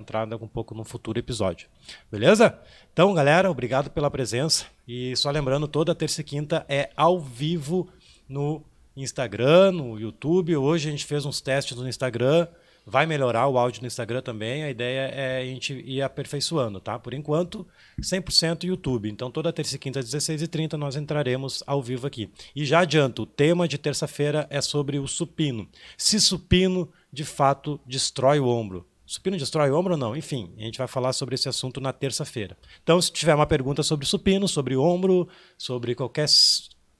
[0.00, 1.68] entrar um pouco no futuro episódio.
[2.10, 2.58] Beleza?
[2.90, 4.64] Então, galera, obrigado pela presença.
[4.88, 7.86] E só lembrando, toda terça e quinta é ao vivo
[8.26, 8.64] no
[8.96, 10.56] Instagram, no YouTube.
[10.56, 12.48] Hoje a gente fez uns testes no Instagram.
[12.86, 14.62] Vai melhorar o áudio no Instagram também.
[14.62, 16.98] A ideia é a gente ir aperfeiçoando, tá?
[16.98, 17.66] Por enquanto,
[18.00, 19.10] 100% YouTube.
[19.10, 22.30] Então, toda terça e quinta, às 16h30, nós entraremos ao vivo aqui.
[22.54, 25.66] E já adianto, o tema de terça-feira é sobre o supino.
[25.96, 28.86] Se supino, de fato, destrói o ombro.
[29.06, 30.16] Supino destrói o ombro ou não?
[30.16, 32.56] Enfim, a gente vai falar sobre esse assunto na terça-feira.
[32.82, 35.28] Então, se tiver uma pergunta sobre supino, sobre ombro,
[35.58, 36.26] sobre qualquer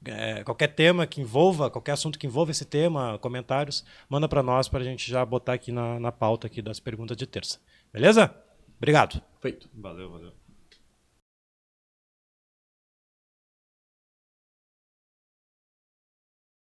[0.07, 4.69] é, qualquer tema que envolva, qualquer assunto que envolva esse tema, comentários, manda para nós
[4.69, 7.59] para a gente já botar aqui na, na pauta aqui das perguntas de terça.
[7.93, 8.35] Beleza?
[8.77, 9.23] Obrigado.
[9.41, 9.69] Feito.
[9.75, 10.44] Valeu, valeu.